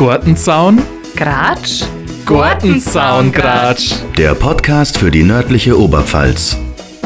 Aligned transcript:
Gartenzaun? 0.00 0.80
Gratsch? 1.14 1.84
Gartenzaungratsch. 2.24 3.96
Der 4.16 4.34
Podcast 4.34 4.96
für 4.96 5.10
die 5.10 5.22
nördliche 5.22 5.78
Oberpfalz. 5.78 6.56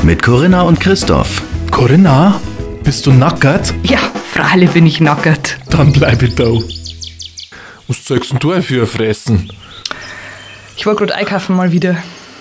Mit 0.04 0.22
Corinna 0.22 0.62
und 0.62 0.79
Christoph. 0.79 1.43
Corinna, 1.72 2.41
bist 2.85 3.04
du 3.07 3.11
nackert? 3.11 3.75
Ja, 3.83 3.99
freilich 4.30 4.71
bin 4.71 4.87
ich 4.87 5.01
nackert. 5.01 5.59
Dann 5.71 5.91
bleib 5.91 6.22
ich 6.22 6.37
da. 6.37 6.45
Was 7.88 8.04
zeigst 8.04 8.30
denn 8.30 8.38
du 8.38 8.62
für 8.62 8.87
fressen? 8.87 9.51
Ich 10.76 10.87
wollte 10.87 11.01
gerade 11.01 11.17
einkaufen 11.17 11.56
mal 11.56 11.72
wieder. 11.72 11.97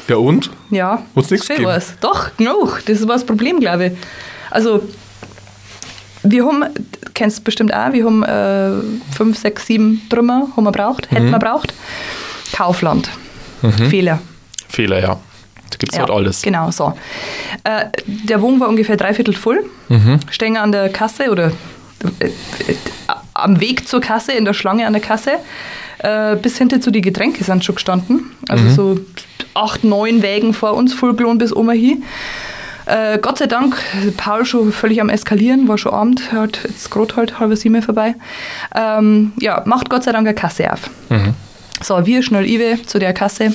Ja 0.07 0.17
und? 0.17 0.51
Ja. 0.69 1.03
Hat's 1.15 1.31
nichts 1.31 1.47
Schön 1.47 1.55
gegeben? 1.55 1.71
war's. 1.71 1.95
Doch, 1.99 2.29
genug. 2.37 2.83
Das 2.85 3.01
war 3.07 3.15
das 3.15 3.25
Problem, 3.25 3.59
glaube 3.59 3.87
ich. 3.87 3.93
Also, 4.51 4.83
wir 6.23 6.45
haben, 6.45 6.63
kennst 7.13 7.39
du 7.39 7.43
bestimmt 7.43 7.73
auch, 7.73 7.91
wir 7.93 8.05
haben 8.05 8.23
äh, 8.23 9.15
fünf, 9.15 9.37
sechs, 9.37 9.67
sieben 9.67 10.01
Trümmer, 10.09 10.47
haben 10.55 10.63
wir 10.63 10.71
braucht, 10.71 11.11
hätten 11.11 11.27
Mhm. 11.27 11.31
wir 11.31 11.39
braucht. 11.39 11.73
Kaufland. 12.53 13.09
Fehler. 13.89 14.19
Fehler, 14.67 14.99
ja. 14.99 15.19
Da 15.69 15.77
gibt's 15.77 15.97
halt 15.97 16.09
alles. 16.11 16.41
Genau, 16.41 16.69
so. 16.71 16.93
Äh, 17.63 17.85
der 18.05 18.41
Wogen 18.41 18.59
war 18.59 18.67
ungefähr 18.69 18.97
dreiviertel 18.97 19.33
voll. 19.33 19.63
Mhm. 19.89 20.19
Stehen 20.29 20.57
an 20.57 20.71
der 20.71 20.89
Kasse 20.89 21.31
oder 21.31 21.51
äh, 22.19 22.29
am 23.33 23.59
Weg 23.59 23.87
zur 23.87 24.01
Kasse, 24.01 24.33
in 24.33 24.45
der 24.45 24.53
Schlange 24.53 24.85
an 24.85 24.93
der 24.93 25.01
Kasse. 25.01 25.31
Äh, 25.99 26.35
bis 26.35 26.57
hinter 26.57 26.81
zu 26.81 26.91
die 26.91 27.01
Getränke 27.01 27.43
sind 27.43 27.63
schon 27.63 27.75
gestanden. 27.75 28.31
Also 28.49 28.63
Mhm. 28.65 28.75
so 28.75 28.99
acht, 29.55 29.83
neun 29.83 30.21
Wägen 30.21 30.53
vor 30.53 30.73
uns, 30.73 30.93
vollgelohnt 30.93 31.39
bis 31.39 31.53
oben 31.55 31.71
hin. 31.71 32.03
Äh, 32.85 33.17
Gott 33.19 33.37
sei 33.37 33.47
Dank, 33.47 33.77
Paul 34.17 34.45
schon 34.45 34.71
völlig 34.71 34.99
am 35.01 35.09
Eskalieren, 35.09 35.67
war 35.67 35.77
schon 35.77 35.93
Abend, 35.93 36.31
hat 36.31 36.59
jetzt 36.63 36.91
gerade 36.91 37.15
halt 37.15 37.39
halbe 37.39 37.55
sieben 37.55 37.81
vorbei. 37.81 38.15
Ähm, 38.75 39.33
ja, 39.39 39.61
macht 39.65 39.89
Gott 39.89 40.03
sei 40.03 40.11
Dank 40.11 40.27
eine 40.27 40.35
Kasse 40.35 40.71
auf. 40.71 40.89
So, 41.81 42.05
wir 42.05 42.23
schnell 42.23 42.45
Iwe 42.45 42.81
zu 42.85 42.99
der 42.99 43.13
Kasse. 43.13 43.53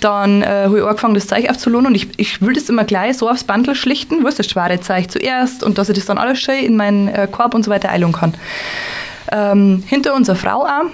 Dann 0.00 0.42
äh, 0.42 0.64
habe 0.64 0.78
ich 0.78 0.84
angefangen, 0.84 1.14
das 1.14 1.28
Zeug 1.28 1.48
aufzuladen 1.48 1.86
und 1.86 1.94
ich, 1.94 2.08
ich 2.16 2.42
will 2.42 2.54
das 2.54 2.68
immer 2.68 2.84
gleich 2.84 3.18
so 3.18 3.30
aufs 3.30 3.44
Bandel 3.44 3.74
schlichten, 3.74 4.24
wo 4.24 4.28
ist 4.28 4.38
das 4.38 4.50
schwere 4.50 4.80
Zeug 4.80 5.10
zuerst 5.10 5.62
und 5.62 5.78
dass 5.78 5.88
ich 5.88 5.94
das 5.94 6.06
dann 6.06 6.18
alles 6.18 6.40
schön 6.40 6.64
in 6.64 6.76
meinen 6.76 7.08
äh, 7.08 7.28
Korb 7.30 7.54
und 7.54 7.64
so 7.64 7.70
weiter 7.70 7.90
eilen 7.90 8.12
kann. 8.12 8.34
Ähm, 9.30 9.84
hinter 9.86 10.14
unserer 10.14 10.36
Frau 10.36 10.64
auch, 10.64 10.90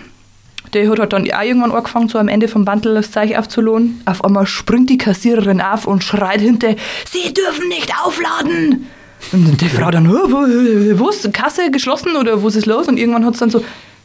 die 0.75 0.89
hat 0.89 0.99
halt 0.99 1.13
dann 1.13 1.31
auch 1.31 1.43
irgendwann 1.43 1.73
angefangen, 1.73 2.09
so 2.09 2.19
am 2.19 2.29
Ende 2.29 2.49
vom 2.49 2.65
Bandel 2.65 2.95
das 2.95 3.11
Zeug 3.11 3.37
aufzuladen. 3.37 4.01
Auf 4.05 4.25
einmal 4.25 4.47
springt 4.47 4.91
die 4.91 4.99
Kassiererin 4.99 5.61
auf 5.61 5.87
und 5.87 6.05
schreit 6.05 6.41
hinter, 6.41 6.75
Sie 7.11 7.33
dürfen 7.33 7.69
nicht 7.69 7.93
aufladen! 8.03 8.87
Und 9.33 9.61
die 9.61 9.69
Frau 9.69 9.91
dann, 9.91 10.07
"Hä, 10.07 10.15
wo, 10.29 10.99
wo 11.05 11.09
ist 11.11 11.25
die 11.25 11.33
Kasse 11.33 11.71
geschlossen 11.71 12.17
oder 12.17 12.41
wo 12.43 12.49
ist 12.49 12.55
es 12.57 12.67
los? 12.67 12.87
Und 12.87 12.99
irgendwann 12.99 13.25
hat 13.25 13.35
es 13.35 13.41
dann 13.41 13.51
so, 13.51 13.65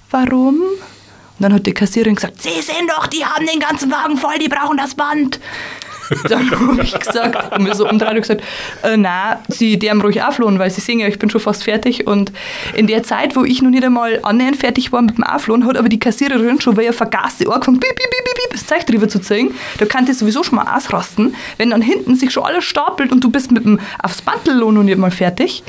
warum? 0.09 0.55
Und 0.61 1.39
dann 1.39 1.53
hat 1.53 1.65
die 1.65 1.73
Kassiererin 1.73 2.15
gesagt, 2.15 2.41
Sie 2.41 2.61
sehen 2.61 2.87
doch, 2.87 3.07
die 3.07 3.23
haben 3.25 3.45
den 3.45 3.59
ganzen 3.59 3.91
Wagen 3.91 4.17
voll, 4.17 4.37
die 4.39 4.49
brauchen 4.49 4.77
das 4.77 4.95
Band. 4.95 5.39
Dann 6.29 6.51
habe 6.51 6.81
ich 6.81 6.97
gesagt, 6.97 7.59
wir 7.59 7.75
so 7.75 7.87
umdreht 7.87 8.11
und 8.11 8.21
gesagt, 8.21 8.41
äh, 8.83 8.97
na, 8.97 9.39
Sie 9.47 9.77
dürfen 9.77 10.01
ruhig 10.01 10.21
auflohnen, 10.21 10.59
weil 10.59 10.69
Sie 10.69 10.81
sehen 10.81 10.99
ja, 10.99 11.07
ich 11.07 11.19
bin 11.19 11.29
schon 11.29 11.41
fast 11.41 11.63
fertig. 11.63 12.07
Und 12.07 12.31
in 12.75 12.87
der 12.87 13.03
Zeit, 13.03 13.35
wo 13.35 13.43
ich 13.43 13.61
noch 13.61 13.69
nicht 13.69 13.83
einmal 13.83 14.19
annähernd 14.23 14.57
fertig 14.57 14.91
war 14.91 15.01
mit 15.01 15.17
dem 15.17 15.23
Auflohnen, 15.23 15.67
hat 15.67 15.77
aber 15.77 15.89
die 15.89 15.99
Kassiererin 15.99 16.61
schon, 16.61 16.77
weil 16.77 16.85
er 16.85 16.93
vergaß, 16.93 17.37
die 17.37 17.47
angefangen, 17.47 17.79
piep, 17.79 17.95
piep, 17.95 18.09
piep, 18.09 18.35
piep, 18.35 18.51
das 18.51 18.65
Zeug 18.65 18.85
drüber 18.85 19.07
zu 19.07 19.19
zeigen. 19.19 19.53
Da 19.79 19.85
kann 19.85 20.05
das 20.05 20.19
sowieso 20.19 20.43
schon 20.43 20.55
mal 20.55 20.75
ausrasten, 20.75 21.35
wenn 21.57 21.69
dann 21.69 21.81
hinten 21.81 22.15
sich 22.15 22.31
schon 22.31 22.43
alles 22.43 22.63
stapelt 22.63 23.11
und 23.11 23.23
du 23.23 23.29
bist 23.29 23.51
mit 23.51 23.65
dem 23.65 23.79
aufs 24.01 24.21
Bandel 24.21 24.57
noch 24.57 24.71
nicht 24.83 24.97
mal 24.97 25.11
fertig. 25.11 25.63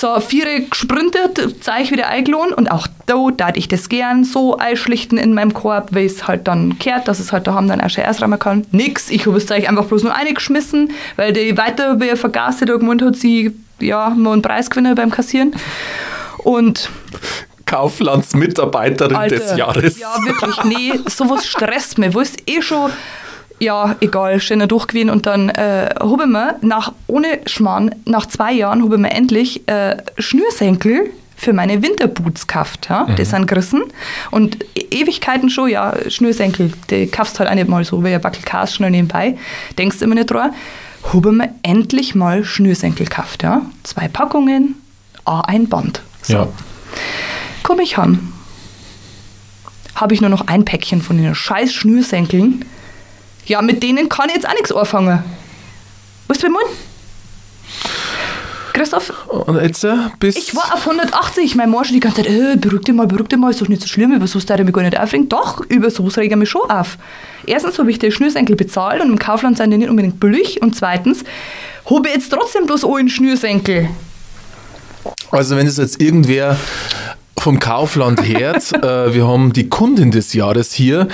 So, 0.00 0.20
vier 0.20 0.60
gesprintet, 0.60 1.64
Zeug 1.64 1.90
wieder 1.90 2.06
eingelohnt 2.06 2.52
und 2.52 2.70
auch 2.70 2.86
da 3.06 3.16
da 3.36 3.48
ich 3.54 3.66
das 3.66 3.88
gern 3.88 4.22
so 4.22 4.56
einschlichten 4.56 5.18
in 5.18 5.34
meinem 5.34 5.52
Korb, 5.52 5.88
weil 5.90 6.06
es 6.06 6.28
halt 6.28 6.46
dann 6.46 6.78
kehrt, 6.78 7.08
dass 7.08 7.18
es 7.18 7.32
halt 7.32 7.48
daheim 7.48 7.66
dann 7.66 7.80
auch 7.80 7.90
schon 7.90 8.04
ausräumen 8.04 8.38
kann. 8.38 8.64
Nix, 8.70 9.10
ich 9.10 9.26
habe 9.26 9.34
das 9.34 9.46
Zeug 9.46 9.68
einfach 9.68 9.86
bloß 9.86 10.04
nur 10.04 10.14
eingeschmissen, 10.14 10.92
weil 11.16 11.32
die 11.32 11.58
weiter, 11.58 11.98
wer 11.98 12.16
vergaß, 12.16 12.58
die 12.58 12.66
da 12.66 12.76
gemeint 12.76 13.02
hat, 13.02 13.16
sie, 13.16 13.50
ja, 13.80 14.10
mal 14.10 14.34
einen 14.34 14.42
Preis 14.42 14.70
gewinnen 14.70 14.94
beim 14.94 15.10
Kassieren. 15.10 15.56
Und 16.44 16.90
Kauflandsmitarbeiterin 17.66 19.28
des 19.28 19.56
Jahres. 19.56 19.98
ja, 19.98 20.14
wirklich, 20.24 20.62
nee, 20.62 20.92
sowas 21.06 21.44
stresst 21.44 21.98
mich. 21.98 22.14
Wo 22.14 22.20
ist 22.20 22.38
eh 22.48 22.62
schon, 22.62 22.92
ja, 23.60 23.96
egal, 24.00 24.40
schöner 24.40 24.66
durchgewesen. 24.66 25.10
Und 25.10 25.26
dann 25.26 25.48
äh, 25.50 25.88
habe 25.98 26.22
ich 26.24 26.28
mir 26.28 26.56
nach, 26.62 26.92
ohne 27.06 27.40
Schmarrn, 27.46 27.94
nach 28.04 28.26
zwei 28.26 28.52
Jahren 28.52 28.82
habe 28.82 28.94
ich 28.94 29.00
mir 29.00 29.10
endlich 29.10 29.66
äh, 29.68 29.96
Schnürsenkel 30.18 31.10
für 31.36 31.52
meine 31.52 31.82
Winterboots 31.82 32.46
gekauft. 32.46 32.88
Ja? 32.90 33.06
Die 33.16 33.24
sind 33.24 33.46
gerissen. 33.46 33.82
Und 34.32 34.58
e- 34.74 34.86
Ewigkeiten 35.02 35.50
schon, 35.50 35.68
ja, 35.68 35.94
Schnürsenkel, 36.08 36.72
die 36.90 37.06
kaufst 37.06 37.38
halt 37.38 37.48
auch 37.48 37.54
nicht 37.54 37.68
mal 37.68 37.84
so, 37.84 38.02
wie 38.04 38.12
ein 38.14 38.20
Backel 38.20 38.42
Kas 38.42 38.74
schnell 38.74 38.90
nebenbei. 38.90 39.36
Denkst 39.78 40.02
immer 40.02 40.14
nicht 40.16 40.30
dran. 40.30 40.52
Habe 41.12 41.30
mir 41.32 41.50
endlich 41.62 42.14
mal 42.16 42.44
Schnürsenkel 42.44 43.06
gekauft. 43.06 43.44
Ja? 43.44 43.62
Zwei 43.84 44.08
Packungen, 44.08 44.74
ah, 45.24 45.42
ein 45.42 45.68
Band. 45.68 46.02
So 46.22 46.32
Ja. 46.32 46.48
komme 47.62 47.82
ich 47.84 47.96
heim, 47.96 48.32
habe 49.94 50.14
ich 50.14 50.20
nur 50.20 50.30
noch 50.30 50.46
ein 50.48 50.64
Päckchen 50.64 51.02
von 51.02 51.16
den 51.18 51.34
scheiß 51.34 51.72
Schnürsenkeln. 51.72 52.64
Ja, 53.48 53.62
mit 53.62 53.82
denen 53.82 54.08
kann 54.08 54.28
ich 54.28 54.36
jetzt 54.36 54.48
auch 54.48 54.52
nichts 54.52 54.72
anfangen. 54.72 55.22
Was 56.28 56.42
will 56.42 56.50
man? 56.50 56.62
Christoph, 58.74 59.12
Und 59.26 59.60
jetzt 59.60 59.82
äh, 59.82 59.94
bis. 60.20 60.36
ich 60.36 60.54
war 60.54 60.72
auf 60.72 60.86
180. 60.86 61.56
Mein 61.56 61.70
Mann 61.70 61.84
schon 61.84 61.94
die 61.94 62.00
ganze 62.00 62.22
Zeit, 62.22 62.30
äh, 62.30 62.56
beruhig 62.56 62.82
dich 62.82 62.94
mal, 62.94 63.08
beruhig 63.08 63.28
dich 63.28 63.38
mal, 63.38 63.50
ist 63.50 63.60
doch 63.60 63.66
nicht 63.66 63.82
so 63.82 63.88
schlimm, 63.88 64.12
über 64.12 64.26
sowas 64.28 64.46
darf 64.46 64.60
ich 64.60 64.66
mich 64.66 64.74
gar 64.74 64.82
nicht 64.82 64.96
aufregen. 65.00 65.28
Doch, 65.28 65.60
über 65.68 65.90
sowas 65.90 66.16
rege 66.16 66.34
ich 66.34 66.38
mich 66.38 66.48
schon 66.50 66.70
auf. 66.70 66.96
Erstens 67.46 67.78
habe 67.78 67.90
ich 67.90 67.98
die 67.98 68.12
Schnürsenkel 68.12 68.54
bezahlt 68.54 69.02
und 69.02 69.08
im 69.08 69.18
Kaufland 69.18 69.56
sind 69.56 69.72
die 69.72 69.78
nicht 69.78 69.88
unbedingt 69.90 70.20
billig. 70.20 70.62
Und 70.62 70.76
zweitens 70.76 71.24
habe 71.90 72.06
ich 72.08 72.14
jetzt 72.14 72.30
trotzdem 72.30 72.66
bloß 72.66 72.84
einen 72.84 73.08
Schnürsenkel. 73.08 73.88
Also 75.32 75.56
wenn 75.56 75.66
es 75.66 75.78
jetzt 75.78 76.00
irgendwer 76.00 76.56
vom 77.40 77.58
Kaufland 77.58 78.26
hört, 78.26 78.72
äh, 78.84 79.14
wir 79.14 79.26
haben 79.26 79.52
die 79.52 79.68
Kundin 79.68 80.10
des 80.10 80.32
Jahres 80.32 80.72
hier 80.72 81.08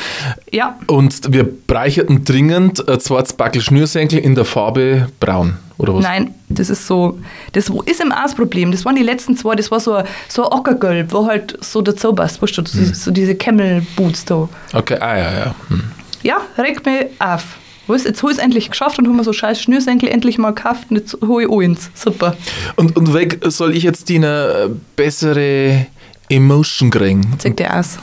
Ja, 0.53 0.79
und 0.87 1.33
wir 1.33 1.45
breicherten 1.45 2.25
dringend 2.25 2.87
äh, 2.89 2.99
zwei 2.99 3.23
Backel 3.37 3.62
Schnürsenkel 3.62 4.19
in 4.19 4.35
der 4.35 4.45
Farbe 4.45 5.09
braun. 5.21 5.57
Oder 5.77 5.95
was? 5.95 6.03
Nein, 6.05 6.35
das 6.49 6.71
ist 6.71 6.87
so, 6.87 7.19
das 7.53 7.69
ist 7.87 8.01
im 8.01 8.12
Problem. 8.37 8.71
Das 8.71 8.85
waren 8.85 8.95
die 8.95 9.03
letzten 9.03 9.37
zwei, 9.37 9.57
das 9.57 9.71
war 9.71 9.81
so 9.81 9.95
ein, 9.95 10.07
so 10.29 10.45
ein 10.45 10.53
Ockergelb, 10.53 11.12
wo 11.12 11.27
halt 11.27 11.59
so 11.65 11.83
dazu 11.83 12.12
passt, 12.12 12.41
weißt 12.41 12.59
du, 12.59 12.62
so, 12.65 12.95
so 12.95 13.11
diese 13.11 13.35
Camel-Boots 13.35 14.25
da. 14.25 14.49
Okay, 14.73 14.97
ah 15.01 15.17
ja, 15.17 15.33
ja. 15.33 15.55
Hm. 15.69 15.83
Ja, 16.23 16.41
regt 16.56 16.87
mich 16.87 17.06
auf. 17.19 17.59
Weißt, 17.87 18.06
jetzt 18.06 18.23
habe 18.23 18.33
ich 18.33 18.39
es 18.39 18.43
endlich 18.43 18.71
geschafft 18.71 18.99
und 18.99 19.06
haben 19.06 19.17
wir 19.17 19.25
so 19.25 19.33
scheiß 19.33 19.61
Schnürsenkel 19.61 20.09
endlich 20.09 20.39
mal 20.39 20.55
gekauft 20.55 20.87
und 20.89 20.97
jetzt 20.97 21.19
hole 21.21 21.45
ich 21.45 21.51
eins. 21.51 21.91
Super. 21.95 22.37
Und, 22.77 22.97
und 22.97 23.12
weg 23.12 23.41
soll 23.49 23.77
ich 23.77 23.83
jetzt 23.83 24.09
die 24.09 24.17
eine 24.17 24.27
äh, 24.27 24.69
bessere 24.97 25.87
Emotion 26.29 26.91
kriegen? 26.91 27.35
Zeig 27.39 27.57
dir 27.57 27.75
aus. 27.75 27.99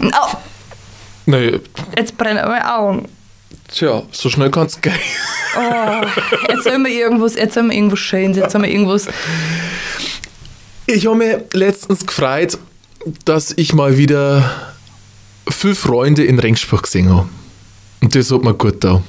Au, 0.00 0.36
Nee, 1.26 1.58
jetzt 1.96 2.16
brennen 2.18 2.44
meine 2.46 2.74
Augen. 2.74 3.08
tja, 3.68 4.02
so 4.12 4.28
schnell 4.28 4.50
kann's 4.50 4.80
gehen. 4.80 4.92
Oh, 5.56 6.04
erzähl 6.48 6.78
mir 6.78 6.90
irgendwas, 6.90 7.34
erzähl 7.36 7.62
mir 7.62 7.74
irgendwas 7.74 8.00
Schönes, 8.00 8.36
erzähl 8.36 8.60
mir 8.60 8.70
irgendwas. 8.70 9.06
Ich 10.86 11.06
habe 11.06 11.16
mir 11.16 11.44
letztens 11.52 12.06
gefreut, 12.06 12.58
dass 13.24 13.52
ich 13.56 13.72
mal 13.72 13.96
wieder 13.96 14.50
viele 15.48 15.74
Freunde 15.74 16.24
in 16.24 16.38
Rengsburg 16.38 16.82
gesehen 16.82 17.08
habe. 17.14 17.28
Und 18.02 18.14
das 18.14 18.30
hat 18.30 18.42
mir 18.42 18.52
gut 18.54 18.84
da. 18.84 19.02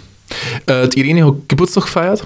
Äh, 0.67 0.87
die 0.87 0.99
Irene 1.01 1.25
hat 1.27 1.49
Geburtstag 1.49 1.85
gefeiert 1.85 2.25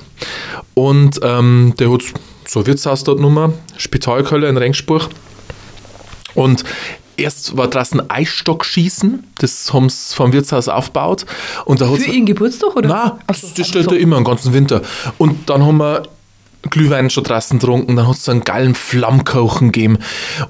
und 0.75 1.19
ähm, 1.23 1.73
der 1.79 1.91
hat 1.91 2.03
so 2.45 2.65
Wirtshaus 2.65 3.03
dort 3.03 3.19
Nummer, 3.19 3.53
Spitalköller 3.77 4.49
in 4.49 4.57
Rengsburg. 4.57 5.09
Und 6.35 6.63
erst 7.17 7.57
war 7.57 7.67
draußen 7.67 8.09
Eisstockschießen, 8.09 9.23
das 9.39 9.73
haben 9.73 9.89
sie 9.89 10.15
vom 10.15 10.33
Wirtshaus 10.33 10.67
aufgebaut. 10.67 11.25
Und 11.65 11.81
da 11.81 11.87
Für 11.87 12.03
ihren 12.03 12.25
Geburtstag, 12.25 12.75
oder? 12.75 12.89
Nein, 12.89 13.11
das, 13.27 13.53
das 13.53 13.67
steht 13.67 13.83
so. 13.83 13.91
da 13.91 13.95
immer 13.95 14.15
den 14.17 14.23
ganzen 14.23 14.53
Winter. 14.53 14.81
Und 15.17 15.49
dann 15.49 15.65
haben 15.65 15.77
wir 15.77 16.03
Glühwein 16.69 17.09
schon 17.09 17.23
draußen 17.23 17.57
getrunken, 17.57 17.95
dann 17.95 18.07
hat 18.07 18.17
es 18.17 18.27
einen 18.27 18.43
geilen 18.43 18.75
Flammkochen 18.75 19.71
gegeben. 19.71 19.97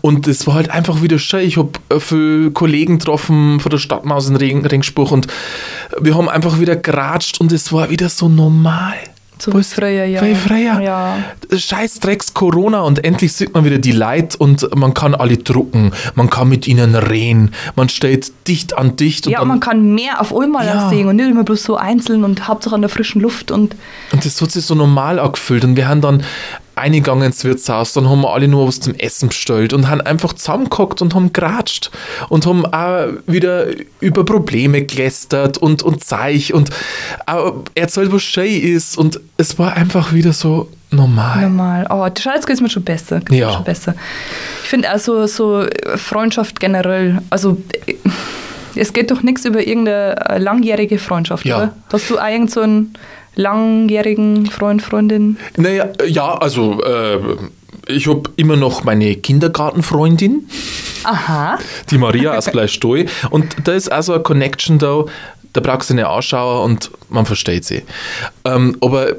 Und 0.01 0.27
es 0.27 0.47
war 0.47 0.55
halt 0.55 0.71
einfach 0.71 1.03
wieder 1.03 1.19
schön. 1.19 1.41
Ich 1.41 1.57
habe 1.57 1.71
viele 1.99 2.51
Kollegen 2.51 2.97
getroffen 2.97 3.59
von 3.59 3.69
der 3.69 3.77
Stadtmaus 3.77 4.27
in 4.27 4.35
Regen, 4.35 4.65
Regensburg 4.65 5.11
und 5.11 5.27
wir 5.99 6.15
haben 6.15 6.27
einfach 6.27 6.59
wieder 6.59 6.75
geratscht 6.75 7.39
und 7.39 7.51
es 7.51 7.71
war 7.71 7.91
wieder 7.91 8.09
so 8.09 8.27
normal. 8.27 8.97
So 9.41 9.53
wie 9.57 9.63
früher, 9.63 10.03
ja. 10.05 10.21
Wie 10.21 10.35
früher. 10.35 10.81
Ja. 10.81 11.17
Scheiß 11.55 11.99
Drecks 12.01 12.33
Corona 12.33 12.81
und 12.81 13.03
endlich 13.05 13.31
sieht 13.33 13.53
man 13.53 13.63
wieder 13.63 13.77
die 13.79 13.93
Leute 13.93 14.37
und 14.37 14.75
man 14.75 14.93
kann 14.93 15.15
alle 15.15 15.37
drucken, 15.37 15.91
man 16.15 16.29
kann 16.29 16.49
mit 16.49 16.67
ihnen 16.67 16.93
reden, 16.95 17.53
man 17.75 17.87
steht 17.89 18.31
dicht 18.47 18.77
an 18.77 18.97
dicht 18.97 19.27
und 19.27 19.33
Ja, 19.33 19.43
man 19.45 19.59
kann 19.59 19.95
mehr 19.95 20.19
auf 20.19 20.35
einmal 20.37 20.65
Ja. 20.65 20.89
sehen 20.89 21.07
und 21.07 21.15
nicht 21.15 21.29
immer 21.29 21.43
bloß 21.43 21.63
so 21.63 21.77
einzeln 21.77 22.23
und 22.25 22.47
Hauptsache 22.47 22.75
an 22.75 22.81
der 22.81 22.89
frischen 22.89 23.21
Luft 23.21 23.49
und 23.51 23.75
Und 24.11 24.25
das 24.25 24.41
hat 24.41 24.51
sich 24.51 24.65
so 24.65 24.75
normal 24.75 25.19
angefühlt. 25.19 25.63
Und 25.63 25.75
wir 25.77 25.87
haben 25.87 26.01
dann 26.01 26.23
eingegangen 26.79 27.23
ins 27.25 27.43
Wirtshaus, 27.43 27.93
dann 27.93 28.09
haben 28.09 28.21
wir 28.21 28.33
alle 28.33 28.47
nur 28.47 28.67
was 28.67 28.79
zum 28.79 28.95
Essen 28.95 29.29
bestellt 29.29 29.73
und 29.73 29.89
haben 29.89 30.01
einfach 30.01 30.33
zusammengehockt 30.33 31.01
und 31.01 31.13
haben 31.15 31.33
geratscht 31.33 31.91
und 32.29 32.45
haben 32.45 32.65
auch 32.65 33.07
wieder 33.27 33.67
über 33.99 34.23
Probleme 34.25 34.83
gelästert 34.83 35.57
und, 35.57 35.83
und 35.83 36.03
Zeich 36.03 36.53
und 36.53 36.69
erzählt, 37.75 38.11
was 38.11 38.21
schön 38.23 38.61
ist 38.61 38.97
und 38.97 39.19
es 39.37 39.57
war 39.59 39.73
einfach 39.73 40.13
wieder 40.13 40.33
so 40.33 40.69
normal. 40.91 41.41
Normal. 41.41 41.87
Oh, 41.89 42.07
schau, 42.19 42.31
jetzt 42.33 42.47
geht 42.47 42.55
es 42.55 42.61
mir 42.61 42.69
schon 42.69 42.83
besser. 42.83 43.19
Geht's 43.19 43.37
Ja. 43.39 43.53
Schon 43.53 43.63
besser. 43.63 43.95
Ich 44.63 44.69
finde 44.69 44.93
auch 44.93 44.99
so, 44.99 45.27
so 45.27 45.65
Freundschaft 45.95 46.59
generell, 46.59 47.19
also 47.29 47.57
es 48.75 48.93
geht 48.93 49.11
doch 49.11 49.21
nichts 49.23 49.45
über 49.45 49.65
irgendeine 49.65 50.15
äh, 50.29 50.37
langjährige 50.37 50.97
Freundschaft, 50.99 51.45
Ja. 51.45 51.57
oder? 51.57 51.73
Hast 51.91 52.09
du 52.09 52.17
auch 52.19 52.27
irgend 52.27 52.51
so 52.51 52.61
einen 52.61 52.93
langjährigen 53.39 54.45
Freund, 54.47 54.81
Freundin? 54.81 55.37
Naja, 55.57 55.89
ja, 56.05 56.33
also 56.35 56.83
äh, 56.83 57.19
ich 57.87 58.07
habe 58.07 58.23
immer 58.35 58.55
noch 58.55 58.83
meine 58.83 59.15
Kindergartenfreundin. 59.15 60.47
Aha. 61.05 61.57
die 61.89 61.97
Maria 61.97 62.37
aus 62.37 62.51
Bleistoi. 62.51 63.05
Und 63.29 63.55
da 63.63 63.71
ist 63.73 63.89
also 63.91 64.13
eine 64.13 64.23
Connection 64.23 64.77
da, 64.79 65.05
da 65.53 65.61
brauchst 65.61 65.89
du 65.89 65.93
eine 65.93 66.07
Anschauer 66.07 66.63
und 66.63 66.91
man 67.09 67.25
versteht 67.25 67.63
sie. 67.65 67.83
Ähm, 68.43 68.75
aber 68.81 69.13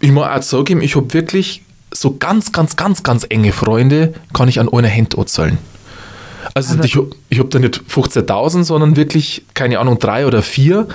ich 0.00 0.10
muss 0.10 0.26
auch 0.26 0.42
sagen, 0.42 0.82
ich 0.82 0.96
habe 0.96 1.12
wirklich 1.14 1.62
so 1.92 2.16
ganz, 2.16 2.50
ganz, 2.52 2.76
ganz, 2.76 3.02
ganz 3.04 3.24
enge 3.28 3.52
Freunde, 3.52 4.14
kann 4.32 4.48
ich 4.48 4.58
an 4.58 4.68
einer 4.68 4.90
Hand 4.90 5.16
anzählen. 5.16 5.58
Also 6.54 6.74
Aber- 6.74 6.84
ich, 6.84 6.98
ich 7.28 7.38
habe 7.38 7.48
da 7.48 7.58
nicht 7.60 7.80
15.000, 7.88 8.64
sondern 8.64 8.96
wirklich, 8.96 9.44
keine 9.54 9.78
Ahnung, 9.78 9.98
drei 9.98 10.26
oder 10.26 10.42
vier, 10.42 10.88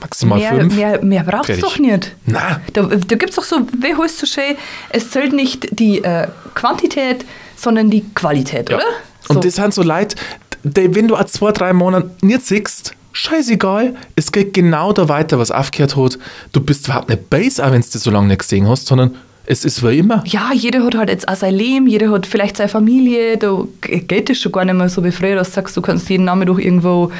maximal 0.00 0.38
Mehr, 0.38 0.54
fünf. 0.54 0.74
mehr, 0.76 1.04
mehr 1.04 1.22
brauchst 1.24 1.48
du 1.48 1.54
Fertig. 1.54 1.62
doch 1.64 1.78
nicht. 1.78 2.14
Na, 2.26 2.60
Da, 2.72 2.82
da 2.82 3.16
gibt 3.16 3.30
es 3.30 3.36
doch 3.36 3.44
so, 3.44 3.60
wie 3.80 3.94
heißt 3.94 4.18
so 4.18 4.26
schön, 4.26 4.56
es 4.90 5.10
zählt 5.10 5.32
nicht 5.32 5.78
die 5.78 6.02
äh, 6.04 6.28
Quantität, 6.54 7.24
sondern 7.56 7.90
die 7.90 8.04
Qualität, 8.14 8.70
Ja. 8.70 8.76
oder? 8.76 8.84
Und 9.28 9.34
So. 9.34 9.40
das 9.40 9.54
sind 9.56 9.74
so 9.74 9.82
Leute, 9.82 10.16
die, 10.62 10.94
wenn 10.94 11.08
du 11.08 11.16
auch 11.16 11.24
zwei, 11.24 11.52
drei 11.52 11.72
Monate 11.72 12.10
nicht 12.22 12.46
siehst, 12.46 12.94
scheißegal, 13.12 13.94
es 14.16 14.30
geht 14.32 14.54
genau 14.54 14.92
da 14.92 15.08
weiter, 15.08 15.38
was 15.38 15.50
aufgehört 15.50 15.96
hat. 15.96 16.18
Du 16.52 16.60
bist 16.60 16.86
überhaupt 16.86 17.08
nicht 17.08 17.28
base, 17.30 17.64
auch 17.64 17.72
wenn 17.72 17.80
du 17.82 17.88
das 17.92 18.02
so 18.02 18.10
lange 18.10 18.28
nicht 18.28 18.40
gesehen 18.40 18.68
hast, 18.68 18.86
sondern 18.86 19.16
es 19.50 19.64
ist 19.64 19.82
wie 19.82 19.98
immer. 19.98 20.22
ja, 20.26 20.50
jeder 20.52 20.84
hat 20.84 20.94
halt 20.94 21.08
jetzt 21.08 21.26
auch 21.26 21.34
sein 21.34 21.54
Leben, 21.54 21.86
jeder 21.86 22.10
hat 22.10 22.26
vielleicht 22.26 22.58
seine 22.58 22.68
Familie, 22.68 23.38
da 23.38 23.64
geht 23.80 24.28
es 24.28 24.38
schon 24.40 24.52
gar 24.52 24.64
nicht 24.66 24.74
mehr 24.74 24.90
so 24.90 25.02
wie 25.04 25.10
früher, 25.10 25.36
dass 25.36 25.48
du 25.48 25.54
sagst, 25.54 25.74
du 25.76 25.80
kannst 25.80 26.08
jeden 26.10 26.24
Namen 26.26 26.46
durch 26.46 26.62
irgendwo 26.62 27.10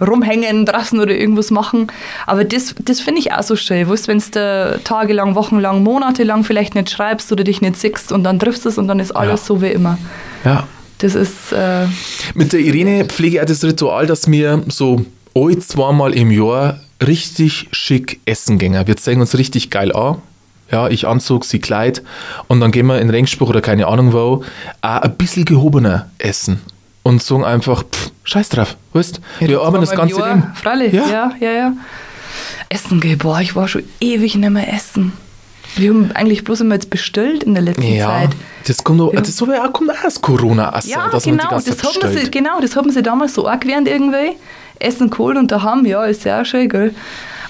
rumhängen 0.00 0.66
draußen 0.66 0.98
oder 0.98 1.12
irgendwas 1.14 1.50
machen. 1.52 1.86
Aber 2.26 2.42
das, 2.44 2.74
das 2.84 3.00
finde 3.00 3.20
ich 3.20 3.32
auch 3.32 3.42
so 3.44 3.54
schön, 3.54 3.88
weißt, 3.88 4.08
wenn 4.08 4.18
du 4.18 4.80
tagelang, 4.82 5.36
wochenlang, 5.36 5.84
monatelang 5.84 6.42
vielleicht 6.42 6.74
nicht 6.74 6.90
schreibst 6.90 7.30
oder 7.30 7.44
dich 7.44 7.60
nicht 7.60 7.76
siehst 7.76 8.10
und 8.10 8.24
dann 8.24 8.40
triffst 8.40 8.64
du 8.64 8.70
es 8.70 8.78
und 8.78 8.88
dann 8.88 8.98
ist 8.98 9.12
alles 9.12 9.40
Ja. 9.42 9.46
so 9.46 9.62
wie 9.62 9.68
immer. 9.68 9.98
Ja. 10.44 10.66
Das 10.98 11.14
ist, 11.14 11.52
äh, 11.52 11.86
Mit 12.34 12.52
der 12.52 12.58
Irene 12.58 13.04
pflege 13.04 13.36
ich 13.36 13.40
auch 13.42 13.46
das 13.46 13.62
Ritual, 13.62 14.06
dass 14.06 14.28
wir 14.28 14.64
so 14.66 15.04
ein, 15.36 15.60
zweimal 15.60 16.12
im 16.12 16.32
Jahr 16.32 16.80
richtig 17.06 17.68
schick 17.70 18.18
essen 18.24 18.58
gehen. 18.58 18.74
Wir 18.84 18.96
zeigen 18.96 19.20
uns 19.20 19.38
richtig 19.38 19.70
geil 19.70 19.92
an. 19.94 20.16
Ja, 20.70 20.88
ich 20.88 21.06
Anzug, 21.06 21.44
sie 21.44 21.60
Kleid. 21.60 22.02
Und 22.46 22.60
dann 22.60 22.70
gehen 22.72 22.86
wir 22.86 23.00
in 23.00 23.08
Rengsspruch 23.10 23.48
oder 23.48 23.60
keine 23.60 23.86
Ahnung 23.86 24.12
wo, 24.12 24.44
auch 24.82 25.00
ein 25.00 25.16
bisschen 25.16 25.44
gehobener 25.44 26.10
essen. 26.18 26.60
Und 27.02 27.22
sagen 27.22 27.44
einfach, 27.44 27.84
pff, 27.84 28.10
scheiß 28.24 28.50
drauf, 28.50 28.76
weißt 28.92 29.20
Wir 29.40 29.60
arbeiten 29.62 29.80
das 29.80 29.92
ganze 29.96 30.18
Jahr, 30.18 30.28
Leben. 30.28 30.52
Freilich, 30.54 30.92
Ja. 30.92 31.06
ja. 31.08 31.32
ja, 31.40 31.50
ja, 31.52 31.72
Essen 32.68 33.00
gehen, 33.00 33.16
boah, 33.16 33.40
ich 33.40 33.56
war 33.56 33.66
schon 33.66 33.84
ewig 34.00 34.34
nicht 34.34 34.50
mehr 34.50 34.70
essen. 34.74 35.12
Wir 35.76 35.90
haben 35.90 36.10
eigentlich 36.12 36.44
bloß 36.44 36.60
immer 36.62 36.74
jetzt 36.74 36.90
bestellt 36.90 37.44
in 37.44 37.54
der 37.54 37.62
letzten 37.62 37.82
Ja, 37.94 38.08
Zeit. 38.08 38.30
das 38.66 38.84
kommt 38.84 39.00
auch, 39.00 39.12
Ja. 39.14 39.20
das 39.20 39.38
ja 39.40 39.64
auch 39.66 39.72
kommt 39.72 39.90
auch 39.90 40.04
aus 40.04 40.20
Corona 40.20 40.74
aus, 40.74 40.86
Ja, 40.86 41.08
dass 41.08 41.24
genau, 41.24 41.44
das 41.50 41.64
Zeit 41.64 41.78
hat 41.78 41.84
man 41.84 41.92
sie, 41.94 42.08
bestellt. 42.16 42.32
genau, 42.32 42.60
das 42.60 42.76
hat 42.76 42.84
man 42.84 42.92
sich 42.92 43.02
damals 43.02 43.34
so 43.34 43.46
angewöhnt 43.46 43.88
irgendwie. 43.88 44.36
Essen 44.80 45.08
geholt 45.10 45.36
und 45.38 45.50
daheim, 45.50 45.86
ja, 45.86 46.04
ist 46.04 46.24
ja 46.24 46.42
auch 46.42 46.44
schön, 46.44 46.68
gell. 46.68 46.94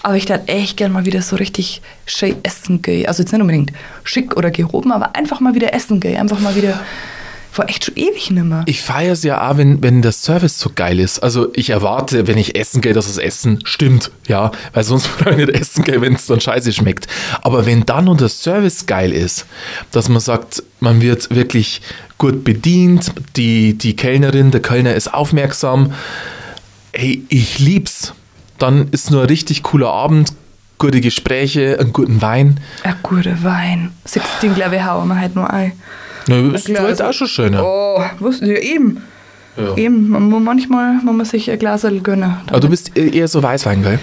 Aber 0.02 0.16
ich 0.16 0.26
dachte 0.26 0.48
echt 0.48 0.76
gern 0.76 0.92
mal 0.92 1.04
wieder 1.04 1.22
so 1.22 1.36
richtig 1.36 1.82
schön 2.06 2.36
essen 2.42 2.82
gehen. 2.82 3.06
Also 3.06 3.22
jetzt 3.22 3.32
nicht 3.32 3.40
unbedingt 3.40 3.72
schick 4.04 4.36
oder 4.36 4.50
gehoben, 4.50 4.92
aber 4.92 5.16
einfach 5.16 5.40
mal 5.40 5.54
wieder 5.54 5.74
essen 5.74 6.00
gehen. 6.00 6.16
Einfach 6.16 6.40
mal 6.40 6.54
wieder, 6.54 6.80
war 7.58 7.68
echt 7.68 7.84
schon 7.84 7.96
ewig 7.96 8.30
nicht 8.30 8.44
mehr. 8.44 8.62
Ich 8.66 8.80
feiere 8.80 9.12
es 9.12 9.22
ja 9.24 9.50
auch, 9.50 9.58
wenn, 9.58 9.82
wenn 9.82 10.00
der 10.00 10.12
Service 10.12 10.58
so 10.58 10.70
geil 10.74 11.00
ist. 11.00 11.18
Also 11.18 11.48
ich 11.54 11.70
erwarte, 11.70 12.26
wenn 12.26 12.38
ich 12.38 12.56
essen 12.56 12.80
gehe, 12.80 12.92
dass 12.92 13.06
das 13.06 13.18
Essen 13.18 13.60
stimmt. 13.64 14.10
Ja, 14.26 14.52
weil 14.72 14.84
sonst 14.84 15.08
würde 15.24 15.42
ich 15.42 15.46
nicht 15.48 15.60
essen 15.60 15.84
gehen, 15.84 16.00
wenn 16.00 16.14
es 16.14 16.26
dann 16.26 16.40
scheiße 16.40 16.72
schmeckt. 16.72 17.08
Aber 17.42 17.66
wenn 17.66 17.84
dann 17.84 18.04
nur 18.04 18.16
der 18.16 18.28
Service 18.28 18.86
geil 18.86 19.12
ist, 19.12 19.46
dass 19.90 20.08
man 20.08 20.20
sagt, 20.20 20.62
man 20.80 21.00
wird 21.00 21.34
wirklich 21.34 21.82
gut 22.16 22.44
bedient, 22.44 23.12
die, 23.36 23.76
die 23.76 23.96
Kellnerin, 23.96 24.50
der 24.50 24.62
Kellner 24.62 24.94
ist 24.94 25.12
aufmerksam, 25.12 25.92
ey, 26.92 27.24
ich 27.28 27.58
lieb's. 27.58 28.14
Dann 28.58 28.88
ist 28.90 29.10
nur 29.10 29.22
ein 29.22 29.28
richtig 29.28 29.62
cooler 29.62 29.88
Abend, 29.88 30.32
gute 30.78 31.00
Gespräche, 31.00 31.78
einen 31.78 31.92
guten 31.92 32.20
Wein. 32.22 32.60
Ein 32.82 32.96
guter 33.02 33.42
Wein. 33.42 33.90
16, 34.04 34.54
glaube 34.54 34.76
ich, 34.76 34.84
hauen 34.84 35.08
wir 35.08 35.20
heute 35.20 35.38
noch 35.38 35.48
ein. 35.48 35.72
Na, 36.26 36.42
das 36.52 36.66
ist 36.66 36.78
halt 36.78 37.00
auch 37.02 37.12
schon 37.12 37.28
schöner. 37.28 37.64
Oh, 37.64 38.02
was? 38.20 38.40
Ja, 38.40 38.58
eben. 38.58 39.02
Ja. 39.56 39.76
Eben, 39.76 40.08
man, 40.08 40.24
muss- 40.24 40.42
manchmal 40.42 40.94
muss 41.02 41.16
man 41.16 41.26
sich 41.26 41.50
ein 41.50 41.58
Glas 41.58 41.86
gönnen. 42.02 42.36
Aber 42.48 42.60
du 42.60 42.68
bist 42.68 42.96
eher 42.96 43.26
so 43.28 43.42
Weißwein, 43.42 43.82
gell? 43.82 43.98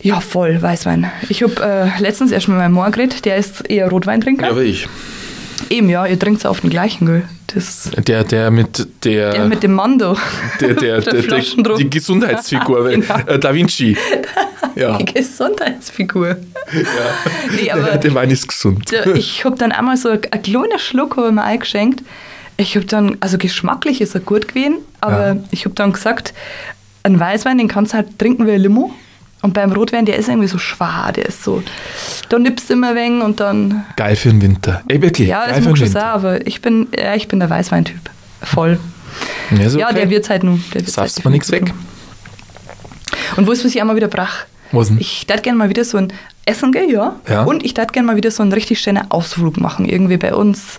Ja, 0.00 0.20
voll, 0.20 0.60
Weißwein. 0.62 1.10
Ich 1.28 1.42
habe 1.42 1.54
äh, 1.62 2.00
letztens 2.00 2.30
erst 2.32 2.48
mit 2.48 2.56
meinem 2.56 2.72
Mann 2.74 2.90
geredet, 2.92 3.24
der 3.24 3.36
ist 3.36 3.68
eher 3.68 3.88
Rotweintrinker. 3.88 4.56
wie 4.56 4.62
ich. 4.62 4.88
Eben, 5.70 5.88
ja, 5.90 6.06
ihr 6.06 6.18
trinkt 6.18 6.46
auf 6.46 6.60
den 6.60 6.70
gleichen, 6.70 7.06
gell? 7.06 7.24
Das, 7.48 7.90
Der, 8.06 8.24
der 8.24 8.50
mit 8.50 8.86
der, 9.04 9.30
der 9.32 9.44
mit 9.46 9.62
dem 9.62 9.72
Mando. 9.72 10.16
der, 10.60 10.74
der, 10.74 11.00
der, 11.00 11.22
der, 11.22 11.40
drauf. 11.62 11.78
die 11.78 11.88
Gesundheitsfigur, 11.88 12.88
Genau. 12.90 13.14
äh, 13.26 13.38
Da 13.38 13.54
Vinci. 13.54 13.96
Ja, 14.74 14.96
Die 14.98 15.06
Gesundheitsfigur. 15.06 16.36
Nee, 17.56 17.70
aber 17.70 17.82
der, 17.82 17.96
der 17.98 18.14
Wein 18.14 18.30
ist 18.30 18.46
gesund. 18.46 18.90
der, 18.92 19.06
ich 19.16 19.44
habe 19.44 19.56
dann 19.56 19.72
einmal 19.72 19.96
so 19.96 20.10
ein, 20.10 20.20
ein 20.30 20.42
kleiner 20.42 20.78
Schluck 20.78 21.16
habe 21.16 21.32
mir 21.32 21.42
eingeschenkt. 21.42 22.02
Ich 22.58 22.76
habe 22.76 22.86
dann, 22.86 23.16
also 23.20 23.38
geschmacklich 23.38 24.00
ist 24.00 24.14
er 24.14 24.20
gut 24.20 24.46
gewesen, 24.48 24.76
aber 25.00 25.28
Ja. 25.34 25.36
ich 25.50 25.64
habe 25.64 25.74
dann 25.74 25.92
gesagt, 25.92 26.32
ein 27.02 27.18
Weißwein, 27.18 27.58
den 27.58 27.66
kannst 27.68 27.92
du 27.92 27.96
halt 27.96 28.18
trinken 28.18 28.46
wie 28.46 28.52
ein 28.52 28.60
Limo. 28.60 28.92
Und 29.40 29.54
beim 29.54 29.72
Rotwein, 29.72 30.04
der 30.04 30.16
ist 30.16 30.28
irgendwie 30.28 30.48
so 30.48 30.58
schwer, 30.58 31.12
der 31.14 31.26
ist 31.26 31.44
so, 31.44 31.62
da 32.28 32.38
nippst 32.38 32.68
du 32.68 32.74
immer 32.74 32.94
wegen 32.96 33.22
und 33.22 33.38
dann, 33.38 33.84
Geil 33.96 34.16
für 34.16 34.30
den 34.30 34.42
Winter. 34.42 34.82
Ey, 34.88 35.00
wirklich. 35.00 35.28
ja, 35.28 35.46
das 35.46 35.58
für 35.58 35.64
mag 35.64 35.74
den 35.74 35.76
schon 35.76 35.86
sein, 35.88 36.02
Winter. 36.02 36.14
aber 36.14 36.46
ich 36.46 36.60
bin, 36.60 36.88
ja, 36.96 37.14
ich 37.14 37.28
bin 37.28 37.38
der 37.38 37.48
Weißweintyp. 37.48 38.10
Voll. 38.42 38.78
Ja, 39.50 39.64
ist 39.64 39.76
Ja, 39.76 39.86
okay. 39.86 39.94
der 39.96 40.10
wird 40.10 40.28
halt 40.28 40.42
wird's 40.42 40.92
Saufst 40.92 41.16
halt 41.16 41.24
mir 41.24 41.30
nichts 41.30 41.50
weg. 41.52 41.72
Und 43.36 43.46
wo 43.46 43.52
ist, 43.52 43.64
was 43.64 43.72
ich 43.74 43.80
einmal 43.80 43.96
wieder 43.96 44.08
brach? 44.08 44.44
Was 44.72 44.88
denn? 44.88 44.98
Ich 44.98 45.26
würde 45.28 45.42
gerne 45.42 45.58
mal 45.58 45.68
wieder 45.68 45.84
so 45.84 45.98
ein 45.98 46.12
Essen 46.44 46.72
gehen, 46.72 46.90
ja. 46.90 47.16
Ja. 47.28 47.44
Und 47.44 47.64
ich 47.64 47.76
würde 47.76 47.92
gerne 47.92 48.06
mal 48.06 48.16
wieder 48.16 48.30
so 48.30 48.42
einen 48.42 48.52
richtig 48.52 48.80
schönen 48.80 49.10
Ausflug 49.10 49.58
machen, 49.58 49.88
irgendwie 49.88 50.16
bei 50.16 50.34
uns. 50.34 50.78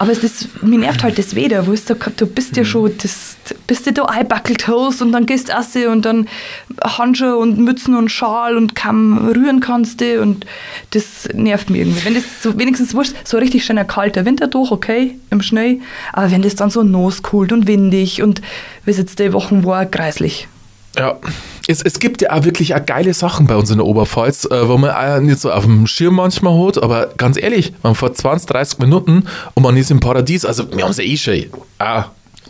Aber 0.00 0.12
es 0.12 0.22
ist, 0.22 0.62
mir 0.62 0.78
nervt 0.78 1.02
halt 1.02 1.18
das 1.18 1.34
Wetter, 1.34 1.66
wo 1.66 1.72
ist 1.72 1.90
da, 1.90 1.94
du 1.94 2.26
bist 2.26 2.52
Mhm. 2.52 2.58
ja 2.58 2.64
schon, 2.64 2.92
das, 3.02 3.36
bis 3.66 3.82
du 3.82 3.92
da 3.92 4.04
einbackelt 4.04 4.68
hast 4.68 5.02
und 5.02 5.10
dann 5.12 5.26
gehst 5.26 5.50
du 5.74 5.90
und 5.90 6.04
dann 6.04 6.28
Handschuhe 6.82 7.36
und 7.36 7.58
Mützen 7.58 7.96
und 7.96 8.08
Schal 8.10 8.56
und 8.56 8.74
kaum 8.74 9.18
rühren 9.28 9.60
kannst 9.60 10.00
du 10.00 10.20
und 10.22 10.46
das 10.90 11.28
nervt 11.34 11.70
mich 11.70 11.80
irgendwie. 11.80 12.04
Wenn 12.04 12.14
das 12.14 12.24
so 12.42 12.58
wenigstens 12.58 12.94
wurscht, 12.94 13.14
so 13.24 13.38
richtig 13.38 13.64
schöner 13.64 13.84
kalter 13.84 14.24
Winter 14.24 14.46
durch, 14.46 14.70
okay, 14.70 15.18
im 15.30 15.42
Schnee, 15.42 15.80
aber 16.12 16.30
wenn 16.30 16.42
das 16.42 16.54
dann 16.54 16.70
so 16.70 16.82
naskalt 16.82 17.52
und 17.52 17.66
windig 17.66 18.22
und 18.22 18.40
wie 18.84 18.92
es 18.92 18.98
jetzt 18.98 19.18
die 19.18 19.32
Wochen 19.32 19.64
war, 19.64 19.84
kreislich. 19.86 20.46
Ja, 20.96 21.18
es, 21.66 21.82
es 21.82 21.98
gibt 21.98 22.22
ja 22.22 22.32
auch 22.32 22.44
wirklich 22.44 22.74
auch 22.74 22.84
geile 22.84 23.12
Sachen 23.12 23.46
bei 23.46 23.54
uns 23.54 23.70
in 23.70 23.76
der 23.76 23.86
Oberpfalz, 23.86 24.46
äh, 24.46 24.68
wo 24.68 24.78
man 24.78 24.90
auch 24.90 25.20
nicht 25.20 25.38
so 25.38 25.52
auf 25.52 25.64
dem 25.64 25.86
Schirm 25.86 26.14
manchmal 26.14 26.66
hat, 26.66 26.82
aber 26.82 27.08
ganz 27.16 27.36
ehrlich, 27.36 27.72
man 27.82 27.94
fährt 27.94 28.16
20, 28.16 28.48
30 28.48 28.78
Minuten 28.78 29.24
und 29.54 29.62
man 29.62 29.76
ist 29.76 29.90
im 29.90 30.00
Paradies, 30.00 30.44
also 30.44 30.70
wir 30.72 30.84
haben 30.84 30.90
es 30.90 30.98
eh 30.98 31.16
schon. 31.16 31.44
Ah, 31.78 32.06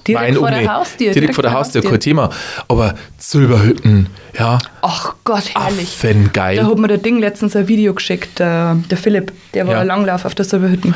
Direkt 0.09 0.27
Wein 0.27 0.35
vor 0.37 0.51
der 0.51 0.75
Haustür, 0.75 1.13
Direkt, 1.13 1.35
vor 1.35 1.43
der 1.43 1.53
Haustür, 1.53 1.83
kein 1.83 2.01
Thema. 2.01 2.31
Aber 2.67 2.95
Silberhütten, 3.19 4.07
ja, 4.39 4.59
Ach 4.83 5.15
Gott, 5.25 5.55
herrlich. 5.55 5.89
affengeil. 5.97 6.57
Da 6.57 6.67
hat 6.67 6.79
mir 6.79 6.89
der 6.89 6.99
Ding 6.99 7.19
letztens 7.19 7.55
ein 7.55 7.69
Video 7.69 7.95
geschickt, 7.95 8.39
der, 8.39 8.77
der 8.91 8.99
Philipp, 8.99 9.33
der 9.55 9.67
war 9.67 9.75
Ja. 9.75 9.83
Langlauf 9.83 10.25
auf 10.25 10.35
der 10.35 10.45
Silberhütten. 10.45 10.95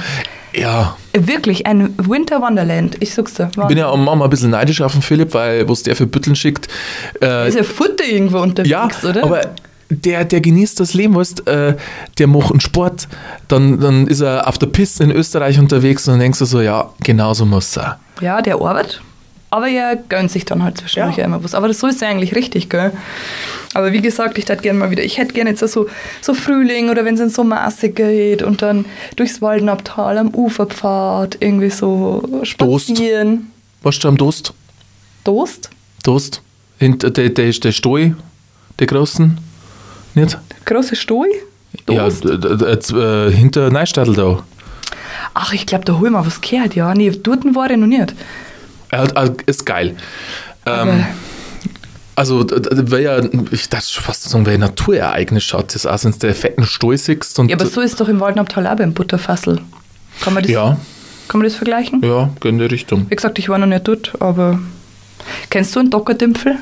Ja, 0.55 0.97
Wirklich, 1.15 1.67
ein 1.67 1.95
Winter 1.99 2.41
Wonderland, 2.43 2.97
ich 3.01 3.15
sag's 3.15 3.35
dir. 3.35 3.51
ich 3.57 3.67
bin 3.69 3.79
ja 3.79 3.91
am 3.91 4.05
Mama 4.05 4.25
ein 4.25 4.31
bisschen 4.31 4.51
neidisch 4.51 4.81
auf 4.83 4.93
den 4.93 5.01
Philipp, 5.03 5.33
weil 5.35 5.69
was 5.69 5.83
der 5.83 5.97
für 5.97 6.07
Bütteln 6.07 6.37
schickt. 6.37 6.69
Äh, 7.23 7.49
ist 7.49 7.57
ja 7.57 7.63
Futter 7.63 8.05
irgendwo 8.05 8.39
unterwegs, 8.39 8.71
ja, 8.71 8.89
oder? 9.09 9.25
aber 9.25 9.41
der, 9.89 10.25
der 10.25 10.41
genießt 10.41 10.81
das 10.81 10.95
Leben, 10.95 11.15
weißt, 11.15 11.47
äh, 11.47 11.77
der 12.19 12.27
macht 12.27 12.51
einen 12.51 12.61
Sport, 12.61 13.09
dann, 13.49 13.79
dann 13.81 14.07
ist 14.07 14.21
er 14.21 14.47
auf 14.49 14.59
der 14.59 14.67
Piste 14.69 15.05
in 15.05 15.11
Österreich 15.11 15.59
unterwegs 15.59 16.07
und 16.09 16.15
dann 16.15 16.21
denkst 16.21 16.39
du 16.39 16.45
so, 16.47 16.61
ja, 16.61 16.91
genau 17.03 17.35
so 17.35 17.45
muss 17.47 17.77
er. 17.77 17.99
Ja, 18.21 18.43
der 18.43 18.57
arbeitet. 18.57 19.01
Aber 19.51 19.69
er 19.69 19.97
gönnt 19.97 20.31
sich 20.31 20.45
dann 20.47 20.63
halt 20.63 20.79
zwischendurch 20.79 21.17
Ja. 21.17 21.23
ja. 21.23 21.27
immer 21.27 21.45
was. 21.45 21.55
Aber 21.55 21.69
das 21.69 21.79
so 21.79 21.87
ist 21.87 22.01
ja 22.01 22.09
eigentlich 22.09 22.35
richtig, 22.35 22.71
gell? 22.71 22.91
Aber 23.75 23.93
wie 23.93 24.01
gesagt, 24.01 24.39
ich 24.39 24.49
hätte 24.49 24.63
gerne 24.63 24.79
mal 24.79 24.91
wieder, 24.91 25.03
ich 25.03 25.19
hätte 25.19 25.35
gerne 25.35 25.51
jetzt 25.51 25.61
so, 25.67 25.87
so 26.23 26.35
Frühling 26.35 26.89
oder 26.91 27.05
wenn 27.05 27.15
es 27.15 27.21
in 27.21 27.29
Sommermasse 27.31 27.91
geht 27.91 28.43
und 28.43 28.63
dann 28.63 28.87
durchs 29.17 29.43
Waldenabtal 29.43 30.17
am 30.19 30.35
Uferpfad 30.35 31.37
irgendwie 31.41 31.69
so 31.71 32.23
spazieren. 32.45 33.51
Warst 33.83 34.03
du 34.05 34.09
am 34.09 34.17
Dost? 34.17 34.55
Dost? 35.25 35.71
Dost? 36.03 36.41
Hinter 36.79 37.11
der, 37.11 37.29
der, 37.31 37.51
der 37.51 37.73
Stoi, 37.73 38.15
der 38.79 38.87
großen? 38.87 39.39
Nicht? 40.15 40.39
Große 40.65 40.97
Stoi? 40.97 41.27
Ja, 41.91 42.05
Dost? 42.05 42.23
z- 42.23 42.97
äh, 42.97 43.31
hinter 43.31 43.71
Neustadl 43.71 44.15
da. 44.15 44.43
Ach, 45.35 45.53
ich 45.53 45.67
glaube, 45.67 45.85
da 45.85 45.99
hol 45.99 46.11
mal 46.11 46.27
was 46.27 46.41
gehört, 46.41 46.75
ja. 46.75 46.95
Nee, 46.95 47.11
dort 47.11 47.45
war 47.55 47.71
ich 47.71 47.77
noch 47.77 47.87
nicht. 47.87 48.15
Er 48.91 48.99
hat, 48.99 49.13
er 49.13 49.35
ist 49.47 49.65
geil. 49.65 49.97
Ähm, 50.67 51.05
also, 52.15 52.47
wäre 52.51 53.03
ja, 53.03 53.21
ich 53.51 53.69
dachte 53.69 53.89
schon 53.89 54.05
fast 54.05 54.31
wäre 54.31 54.55
ein 54.55 54.61
Naturereignis 54.61 55.45
schaut 55.45 55.75
das 55.75 55.87
aus, 55.87 56.05
wenn 56.05 56.13
du 56.13 56.19
der 56.19 56.35
fetten. 56.35 56.63
Und 56.63 57.49
ja, 57.49 57.57
aber 57.57 57.67
so 57.67 57.81
ist 57.81 58.01
doch 58.01 58.09
im 58.09 58.21
Waldenabtal 58.21 58.67
auch 58.67 58.77
beim 58.77 58.93
Butterfassel. 58.93 59.61
Kann 60.21 60.35
man 60.35 60.43
das, 60.43 60.53
ja, 60.53 60.77
kann 61.29 61.41
man 61.41 61.49
das 61.49 61.57
vergleichen? 61.57 62.03
ja, 62.05 62.29
geht 62.41 62.53
in 62.53 62.59
die 62.59 62.67
Richtung. 62.67 63.07
Wie 63.09 63.17
gesagt, 63.17 63.39
ich 63.39 63.49
war 63.49 63.59
noch 63.59 63.67
nicht 63.67 63.89
dort, 63.89 64.13
aber 64.21 64.61
kennst 65.49 65.75
du 65.75 65.81
einen 65.81 65.91
Dockerdümpfel 65.91 66.57